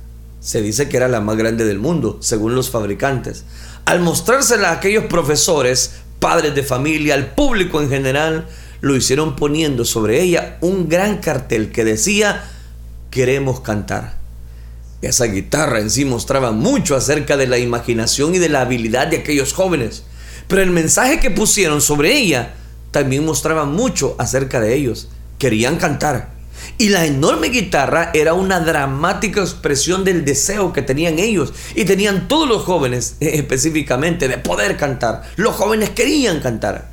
Se 0.40 0.62
dice 0.62 0.88
que 0.88 0.96
era 0.96 1.08
la 1.08 1.20
más 1.20 1.36
grande 1.36 1.64
del 1.64 1.78
mundo, 1.78 2.18
según 2.20 2.54
los 2.54 2.70
fabricantes. 2.70 3.44
Al 3.84 4.00
mostrársela 4.00 4.70
a 4.70 4.74
aquellos 4.74 5.04
profesores, 5.04 5.92
padres 6.18 6.54
de 6.54 6.62
familia, 6.62 7.14
al 7.14 7.34
público 7.34 7.80
en 7.80 7.88
general, 7.90 8.46
lo 8.80 8.96
hicieron 8.96 9.36
poniendo 9.36 9.84
sobre 9.84 10.22
ella 10.22 10.56
un 10.60 10.88
gran 10.88 11.18
cartel 11.18 11.70
que 11.70 11.84
decía, 11.84 12.44
queremos 13.10 13.60
cantar. 13.60 14.19
Esa 15.02 15.24
guitarra 15.24 15.80
en 15.80 15.90
sí 15.90 16.04
mostraba 16.04 16.52
mucho 16.52 16.94
acerca 16.94 17.36
de 17.36 17.46
la 17.46 17.58
imaginación 17.58 18.34
y 18.34 18.38
de 18.38 18.50
la 18.50 18.60
habilidad 18.60 19.06
de 19.06 19.18
aquellos 19.18 19.54
jóvenes, 19.54 20.02
pero 20.46 20.62
el 20.62 20.70
mensaje 20.70 21.20
que 21.20 21.30
pusieron 21.30 21.80
sobre 21.80 22.16
ella 22.16 22.54
también 22.90 23.24
mostraba 23.24 23.64
mucho 23.64 24.16
acerca 24.18 24.60
de 24.60 24.74
ellos. 24.74 25.08
Querían 25.38 25.76
cantar. 25.76 26.40
Y 26.76 26.90
la 26.90 27.06
enorme 27.06 27.48
guitarra 27.48 28.10
era 28.12 28.34
una 28.34 28.60
dramática 28.60 29.40
expresión 29.40 30.04
del 30.04 30.24
deseo 30.24 30.72
que 30.72 30.82
tenían 30.82 31.18
ellos 31.18 31.52
y 31.74 31.84
tenían 31.84 32.28
todos 32.28 32.48
los 32.48 32.62
jóvenes 32.62 33.16
específicamente 33.20 34.28
de 34.28 34.38
poder 34.38 34.76
cantar. 34.76 35.22
Los 35.36 35.54
jóvenes 35.54 35.90
querían 35.90 36.40
cantar. 36.40 36.90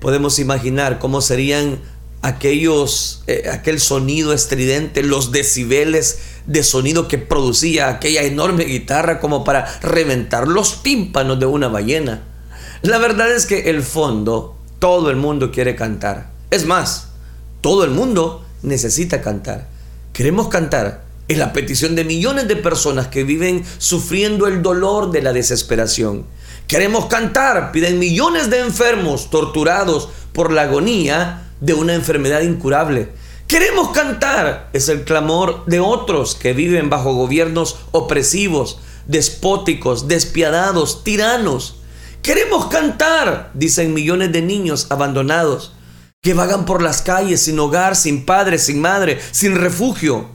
Podemos 0.00 0.38
imaginar 0.38 0.98
cómo 0.98 1.20
serían 1.20 1.78
aquellos, 2.22 3.22
eh, 3.26 3.48
aquel 3.52 3.80
sonido 3.80 4.32
estridente, 4.32 5.02
los 5.02 5.32
decibeles 5.32 6.18
de 6.46 6.62
sonido 6.62 7.08
que 7.08 7.18
producía 7.18 7.88
aquella 7.88 8.22
enorme 8.22 8.64
guitarra 8.64 9.20
como 9.20 9.44
para 9.44 9.80
reventar 9.80 10.48
los 10.48 10.82
tímpanos 10.82 11.38
de 11.40 11.46
una 11.46 11.68
ballena. 11.68 12.22
La 12.82 12.98
verdad 12.98 13.30
es 13.32 13.46
que 13.46 13.70
el 13.70 13.82
fondo, 13.82 14.56
todo 14.78 15.10
el 15.10 15.16
mundo 15.16 15.50
quiere 15.50 15.76
cantar. 15.76 16.30
Es 16.50 16.66
más, 16.66 17.08
todo 17.60 17.84
el 17.84 17.90
mundo 17.90 18.44
necesita 18.62 19.22
cantar. 19.22 19.68
Queremos 20.12 20.48
cantar. 20.48 21.04
Es 21.28 21.38
la 21.38 21.52
petición 21.52 21.94
de 21.94 22.04
millones 22.04 22.48
de 22.48 22.56
personas 22.56 23.06
que 23.06 23.22
viven 23.22 23.64
sufriendo 23.78 24.48
el 24.48 24.62
dolor 24.62 25.12
de 25.12 25.22
la 25.22 25.32
desesperación. 25.32 26.24
Queremos 26.66 27.06
cantar, 27.06 27.70
piden 27.70 27.98
millones 27.98 28.50
de 28.50 28.60
enfermos 28.60 29.30
torturados 29.30 30.08
por 30.32 30.52
la 30.52 30.62
agonía 30.62 31.49
de 31.60 31.74
una 31.74 31.94
enfermedad 31.94 32.42
incurable. 32.42 33.08
Queremos 33.46 33.90
cantar, 33.90 34.70
es 34.72 34.88
el 34.88 35.02
clamor 35.02 35.64
de 35.66 35.80
otros 35.80 36.36
que 36.36 36.52
viven 36.52 36.88
bajo 36.88 37.14
gobiernos 37.14 37.80
opresivos, 37.90 38.78
despóticos, 39.06 40.06
despiadados, 40.06 41.02
tiranos. 41.02 41.80
Queremos 42.22 42.66
cantar, 42.66 43.50
dicen 43.54 43.92
millones 43.92 44.30
de 44.32 44.42
niños 44.42 44.86
abandonados 44.90 45.72
que 46.22 46.34
vagan 46.34 46.66
por 46.66 46.82
las 46.82 47.02
calles 47.02 47.42
sin 47.42 47.58
hogar, 47.58 47.96
sin 47.96 48.26
padre, 48.26 48.58
sin 48.58 48.80
madre, 48.80 49.18
sin 49.32 49.56
refugio. 49.56 50.28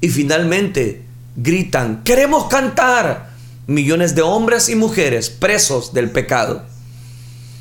Y 0.00 0.08
finalmente 0.08 1.04
gritan, 1.36 2.02
queremos 2.04 2.46
cantar. 2.46 3.32
Millones 3.66 4.14
de 4.14 4.22
hombres 4.22 4.68
y 4.68 4.76
mujeres 4.76 5.30
presos 5.30 5.92
del 5.92 6.10
pecado, 6.10 6.64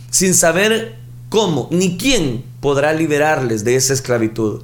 sin 0.10 0.34
saber 0.34 0.98
cómo 1.30 1.68
ni 1.70 1.96
quién 1.98 2.51
podrá 2.62 2.94
liberarles 2.94 3.66
de 3.66 3.76
esa 3.76 3.94
esclavitud. 3.94 4.62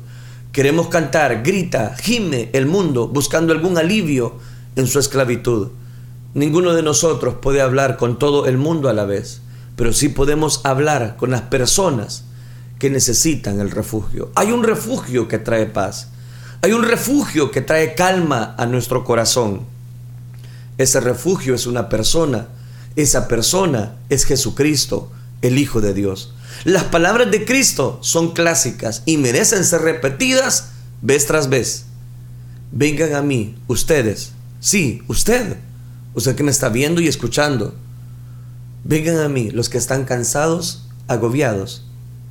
Queremos 0.53 0.87
cantar, 0.87 1.43
grita, 1.43 1.95
gime 1.99 2.49
el 2.53 2.65
mundo 2.65 3.07
buscando 3.07 3.51
algún 3.51 3.77
alivio 3.77 4.35
en 4.75 4.87
su 4.87 4.99
esclavitud. 4.99 5.69
Ninguno 6.33 6.73
de 6.73 6.83
nosotros 6.83 7.35
puede 7.41 7.61
hablar 7.61 7.97
con 7.97 8.17
todo 8.17 8.45
el 8.45 8.57
mundo 8.57 8.89
a 8.89 8.93
la 8.93 9.05
vez, 9.05 9.41
pero 9.75 9.91
sí 9.91 10.09
podemos 10.09 10.61
hablar 10.63 11.17
con 11.17 11.31
las 11.31 11.41
personas 11.41 12.23
que 12.79 12.89
necesitan 12.89 13.59
el 13.59 13.71
refugio. 13.71 14.31
Hay 14.35 14.51
un 14.51 14.63
refugio 14.63 15.27
que 15.27 15.39
trae 15.39 15.65
paz. 15.65 16.09
Hay 16.61 16.71
un 16.73 16.83
refugio 16.83 17.51
que 17.51 17.61
trae 17.61 17.95
calma 17.95 18.55
a 18.57 18.65
nuestro 18.65 19.03
corazón. 19.03 19.61
Ese 20.77 20.99
refugio 20.99 21.55
es 21.55 21.65
una 21.65 21.89
persona. 21.89 22.47
Esa 22.95 23.27
persona 23.27 23.95
es 24.09 24.25
Jesucristo, 24.25 25.11
el 25.41 25.57
Hijo 25.57 25.81
de 25.81 25.93
Dios. 25.93 26.33
Las 26.63 26.85
palabras 26.85 27.31
de 27.31 27.45
Cristo 27.45 27.99
son 28.01 28.33
clásicas 28.33 29.03
y 29.05 29.17
merecen 29.17 29.63
ser 29.63 29.81
repetidas 29.81 30.69
vez 31.01 31.25
tras 31.25 31.49
vez. 31.49 31.85
Vengan 32.71 33.13
a 33.13 33.21
mí, 33.21 33.55
ustedes. 33.67 34.31
Sí, 34.59 35.01
usted. 35.07 35.57
Usted 36.13 36.35
que 36.35 36.43
me 36.43 36.51
está 36.51 36.69
viendo 36.69 36.99
y 36.99 37.07
escuchando. 37.07 37.75
Vengan 38.83 39.19
a 39.19 39.29
mí 39.29 39.51
los 39.51 39.69
que 39.69 39.77
están 39.77 40.05
cansados, 40.05 40.87
agobiados, 41.07 41.85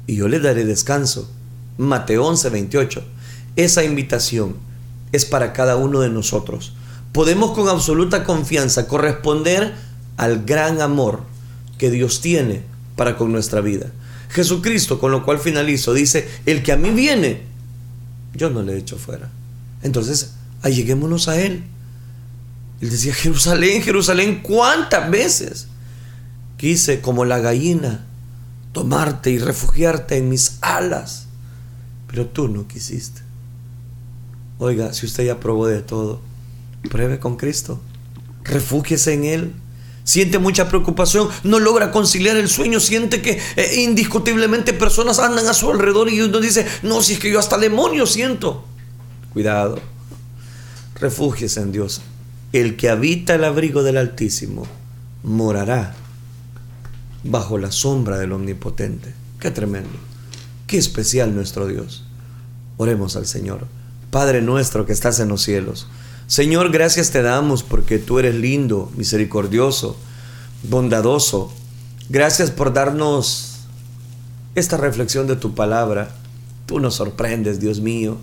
y 0.07 0.17
yo 0.17 0.29
les 0.29 0.43
daré 0.43 0.65
descanso. 0.65 1.31
Mateo 1.79 2.25
11, 2.27 2.51
28. 2.51 3.05
Esa 3.57 3.85
invitación 3.85 4.57
es 5.13 5.25
para 5.25 5.53
cada 5.53 5.77
uno 5.77 6.01
de 6.01 6.11
nosotros. 6.11 6.75
Podemos 7.13 7.53
con 7.53 7.69
absoluta 7.69 8.25
confianza 8.25 8.89
corresponder 8.89 9.75
al 10.17 10.45
gran 10.45 10.81
amor 10.81 11.23
que 11.79 11.91
Dios 11.91 12.21
tiene 12.21 12.63
para 12.97 13.17
con 13.17 13.33
nuestra 13.33 13.61
vida. 13.61 13.93
Jesucristo, 14.31 14.99
con 14.99 15.13
lo 15.13 15.25
cual 15.25 15.39
finalizo, 15.39 15.95
dice, 15.95 16.29
el 16.47 16.63
que 16.63 16.73
a 16.73 16.77
mí 16.77 16.91
viene, 16.91 17.43
yo 18.35 18.51
no 18.51 18.63
le 18.63 18.77
echo 18.77 18.99
fuera. 18.99 19.31
Entonces, 19.83 20.35
alleguémonos 20.63 21.29
a 21.29 21.41
Él. 21.41 21.65
Él 22.81 22.91
decía, 22.91 23.15
Jerusalén, 23.15 23.83
Jerusalén, 23.83 24.41
¿cuántas 24.43 25.11
veces 25.11 25.69
quise 26.57 27.01
como 27.01 27.25
la 27.25 27.39
gallina 27.39 28.05
tomarte 28.73 29.31
y 29.31 29.39
refugiarte 29.39 30.19
en 30.19 30.29
mis 30.29 30.59
alas? 30.61 31.27
Pero 32.09 32.27
tú 32.27 32.49
no 32.49 32.69
quisiste. 32.69 33.23
Oiga, 34.59 34.93
si 34.93 35.07
usted 35.07 35.25
ya 35.25 35.41
probó 35.41 35.67
de 35.67 35.83
todo, 35.83 36.21
pruebe 36.91 37.19
con 37.19 37.37
Cristo. 37.37 37.81
Refúgiese 38.45 39.15
en 39.15 39.25
Él. 39.25 39.53
Siente 40.07 40.39
mucha 40.39 40.69
preocupación, 40.69 41.29
no 41.43 41.59
logra 41.59 41.91
conciliar 41.91 42.37
el 42.37 42.49
sueño, 42.49 42.79
siente 42.79 43.21
que 43.21 43.41
eh, 43.57 43.81
indiscutiblemente 43.83 44.73
personas 44.73 45.19
andan 45.19 45.49
a 45.49 45.53
su 45.53 45.69
alrededor 45.69 46.09
y 46.09 46.21
uno 46.21 46.39
dice, 46.39 46.65
no, 46.85 47.03
si 47.03 47.15
es 47.15 47.19
que 47.19 47.29
yo 47.29 47.41
hasta 47.41 47.59
demonio 47.59 48.07
siento. 48.07 48.65
Cuidado, 49.33 49.81
refúgiese 50.95 51.61
en 51.61 51.73
Dios. 51.73 52.03
El 52.53 52.77
que 52.77 52.89
habita 52.89 53.35
el 53.35 53.43
abrigo 53.43 53.83
del 53.83 53.97
Altísimo 53.97 54.69
morará 55.25 55.97
bajo 57.25 57.59
la 57.59 57.73
sombra 57.73 58.17
del 58.17 58.31
Omnipotente. 58.31 59.13
Qué 59.41 59.51
tremendo, 59.51 59.99
qué 60.69 60.79
especial 60.79 61.35
nuestro 61.35 61.67
Dios. 61.67 62.05
Oremos 62.77 63.17
al 63.17 63.27
Señor. 63.27 63.67
Padre 64.13 64.41
nuestro 64.41 64.87
que 64.87 64.93
estás 64.93 65.19
en 65.19 65.31
los 65.31 65.43
cielos. 65.43 65.89
Señor, 66.27 66.73
gracias 66.73 67.13
te 67.13 67.23
damos 67.23 67.63
porque 67.63 67.99
tú 67.99 68.19
eres 68.19 68.35
lindo, 68.35 68.91
misericordioso, 68.97 69.97
bondadoso. 70.65 71.53
Gracias 72.09 72.51
por 72.51 72.73
darnos 72.73 73.59
esta 74.57 74.77
reflexión 74.77 75.29
de 75.29 75.37
tu 75.37 75.55
palabra. 75.55 76.11
Tú 76.67 76.81
nos 76.81 76.97
sorprendes, 76.97 77.61
Dios 77.61 77.81
mío. 77.81 78.17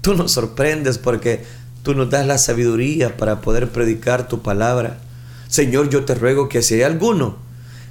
Tú 0.00 0.14
nos 0.14 0.32
sorprendes 0.32 0.96
porque 0.96 1.44
tú 1.82 1.94
nos 1.94 2.08
das 2.08 2.26
la 2.26 2.38
sabiduría 2.38 3.18
para 3.18 3.42
poder 3.42 3.70
predicar 3.70 4.26
tu 4.26 4.40
palabra. 4.40 5.00
Señor, 5.48 5.90
yo 5.90 6.06
te 6.06 6.14
ruego 6.14 6.48
que 6.48 6.62
si 6.62 6.74
hay 6.74 6.82
alguno 6.82 7.36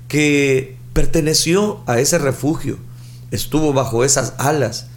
que 0.08 0.78
perteneció 0.94 1.82
a 1.86 2.00
ese 2.00 2.18
refugio, 2.18 2.80
estuvo 3.30 3.72
bajo 3.72 4.04
esas 4.04 4.34
alas 4.40 4.88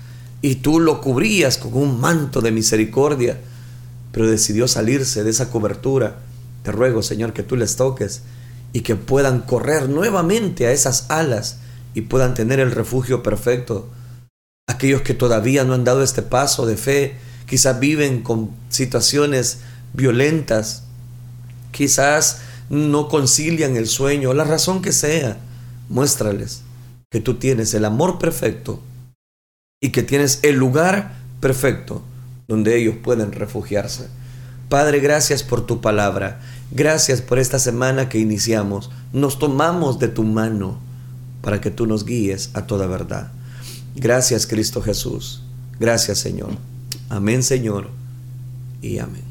y 0.41 0.57
tú 0.57 0.81
lo 0.81 1.03
cubrías 1.03 1.59
con 1.59 1.75
un 1.75 2.01
manto 2.01 2.41
de 2.41 2.53
misericordia, 2.53 3.39
pero 4.17 4.31
decidió 4.31 4.67
salirse 4.67 5.25
de 5.25 5.29
esa 5.29 5.51
cobertura, 5.51 6.21
te 6.63 6.73
ruego, 6.73 7.03
Señor, 7.03 7.35
que 7.35 7.43
tú 7.43 7.55
les 7.55 7.77
toques 7.77 8.23
y 8.73 8.81
que 8.81 8.97
puedan 8.97 9.43
correr 9.43 9.91
nuevamente 9.91 10.67
a 10.67 10.73
esas 10.73 11.11
alas 11.11 11.59
y 11.93 12.01
puedan 12.01 12.33
tener 12.33 12.59
el 12.59 12.73
refugio 12.73 13.23
perfecto. 13.23 13.91
Aquellos 14.71 15.03
que 15.03 15.13
todavía 15.13 15.65
no 15.65 15.75
han 15.75 15.85
dado 15.85 16.03
este 16.03 16.23
paso 16.23 16.65
de 16.65 16.79
fe, 16.79 17.19
quizás 17.45 17.79
viven 17.79 18.23
con 18.23 18.53
situaciones 18.71 19.59
violentas, 19.93 20.85
quizás 21.71 22.39
no 22.71 23.09
concilian 23.09 23.77
el 23.77 23.87
sueño, 23.87 24.33
la 24.33 24.45
razón 24.45 24.81
que 24.81 24.93
sea, 24.93 25.37
muéstrales 25.91 26.63
que 27.11 27.21
tú 27.21 27.35
tienes 27.35 27.75
el 27.75 27.85
amor 27.85 28.19
perfecto 28.19 28.81
y 29.79 29.91
que 29.91 30.03
tienes 30.03 30.39
el 30.43 30.57
lugar 30.57 31.19
perfecto 31.43 32.03
donde 32.49 32.77
ellos 32.77 32.97
pueden 33.03 33.33
refugiarse. 33.33 34.09
Padre, 34.69 35.01
gracias 35.01 35.43
por 35.43 35.67
tu 35.67 35.81
palabra. 35.81 36.41
Gracias 36.71 37.23
por 37.23 37.39
esta 37.39 37.59
semana 37.59 38.09
que 38.09 38.19
iniciamos. 38.19 38.91
Nos 39.13 39.39
tomamos 39.39 39.99
de 39.99 40.09
tu 40.09 40.25
mano 40.25 40.79
para 41.43 41.61
que 41.61 41.71
tú 41.71 41.87
nos 41.87 42.05
guíes 42.05 42.51
a 42.55 42.67
toda 42.67 42.87
verdad. 42.87 43.31
Gracias 43.95 44.47
Cristo 44.47 44.83
Jesús. 44.83 45.43
Gracias 45.79 46.19
Señor. 46.19 46.51
Amén 47.09 47.43
Señor. 47.43 47.89
Y 48.83 48.99
amén. 48.99 49.26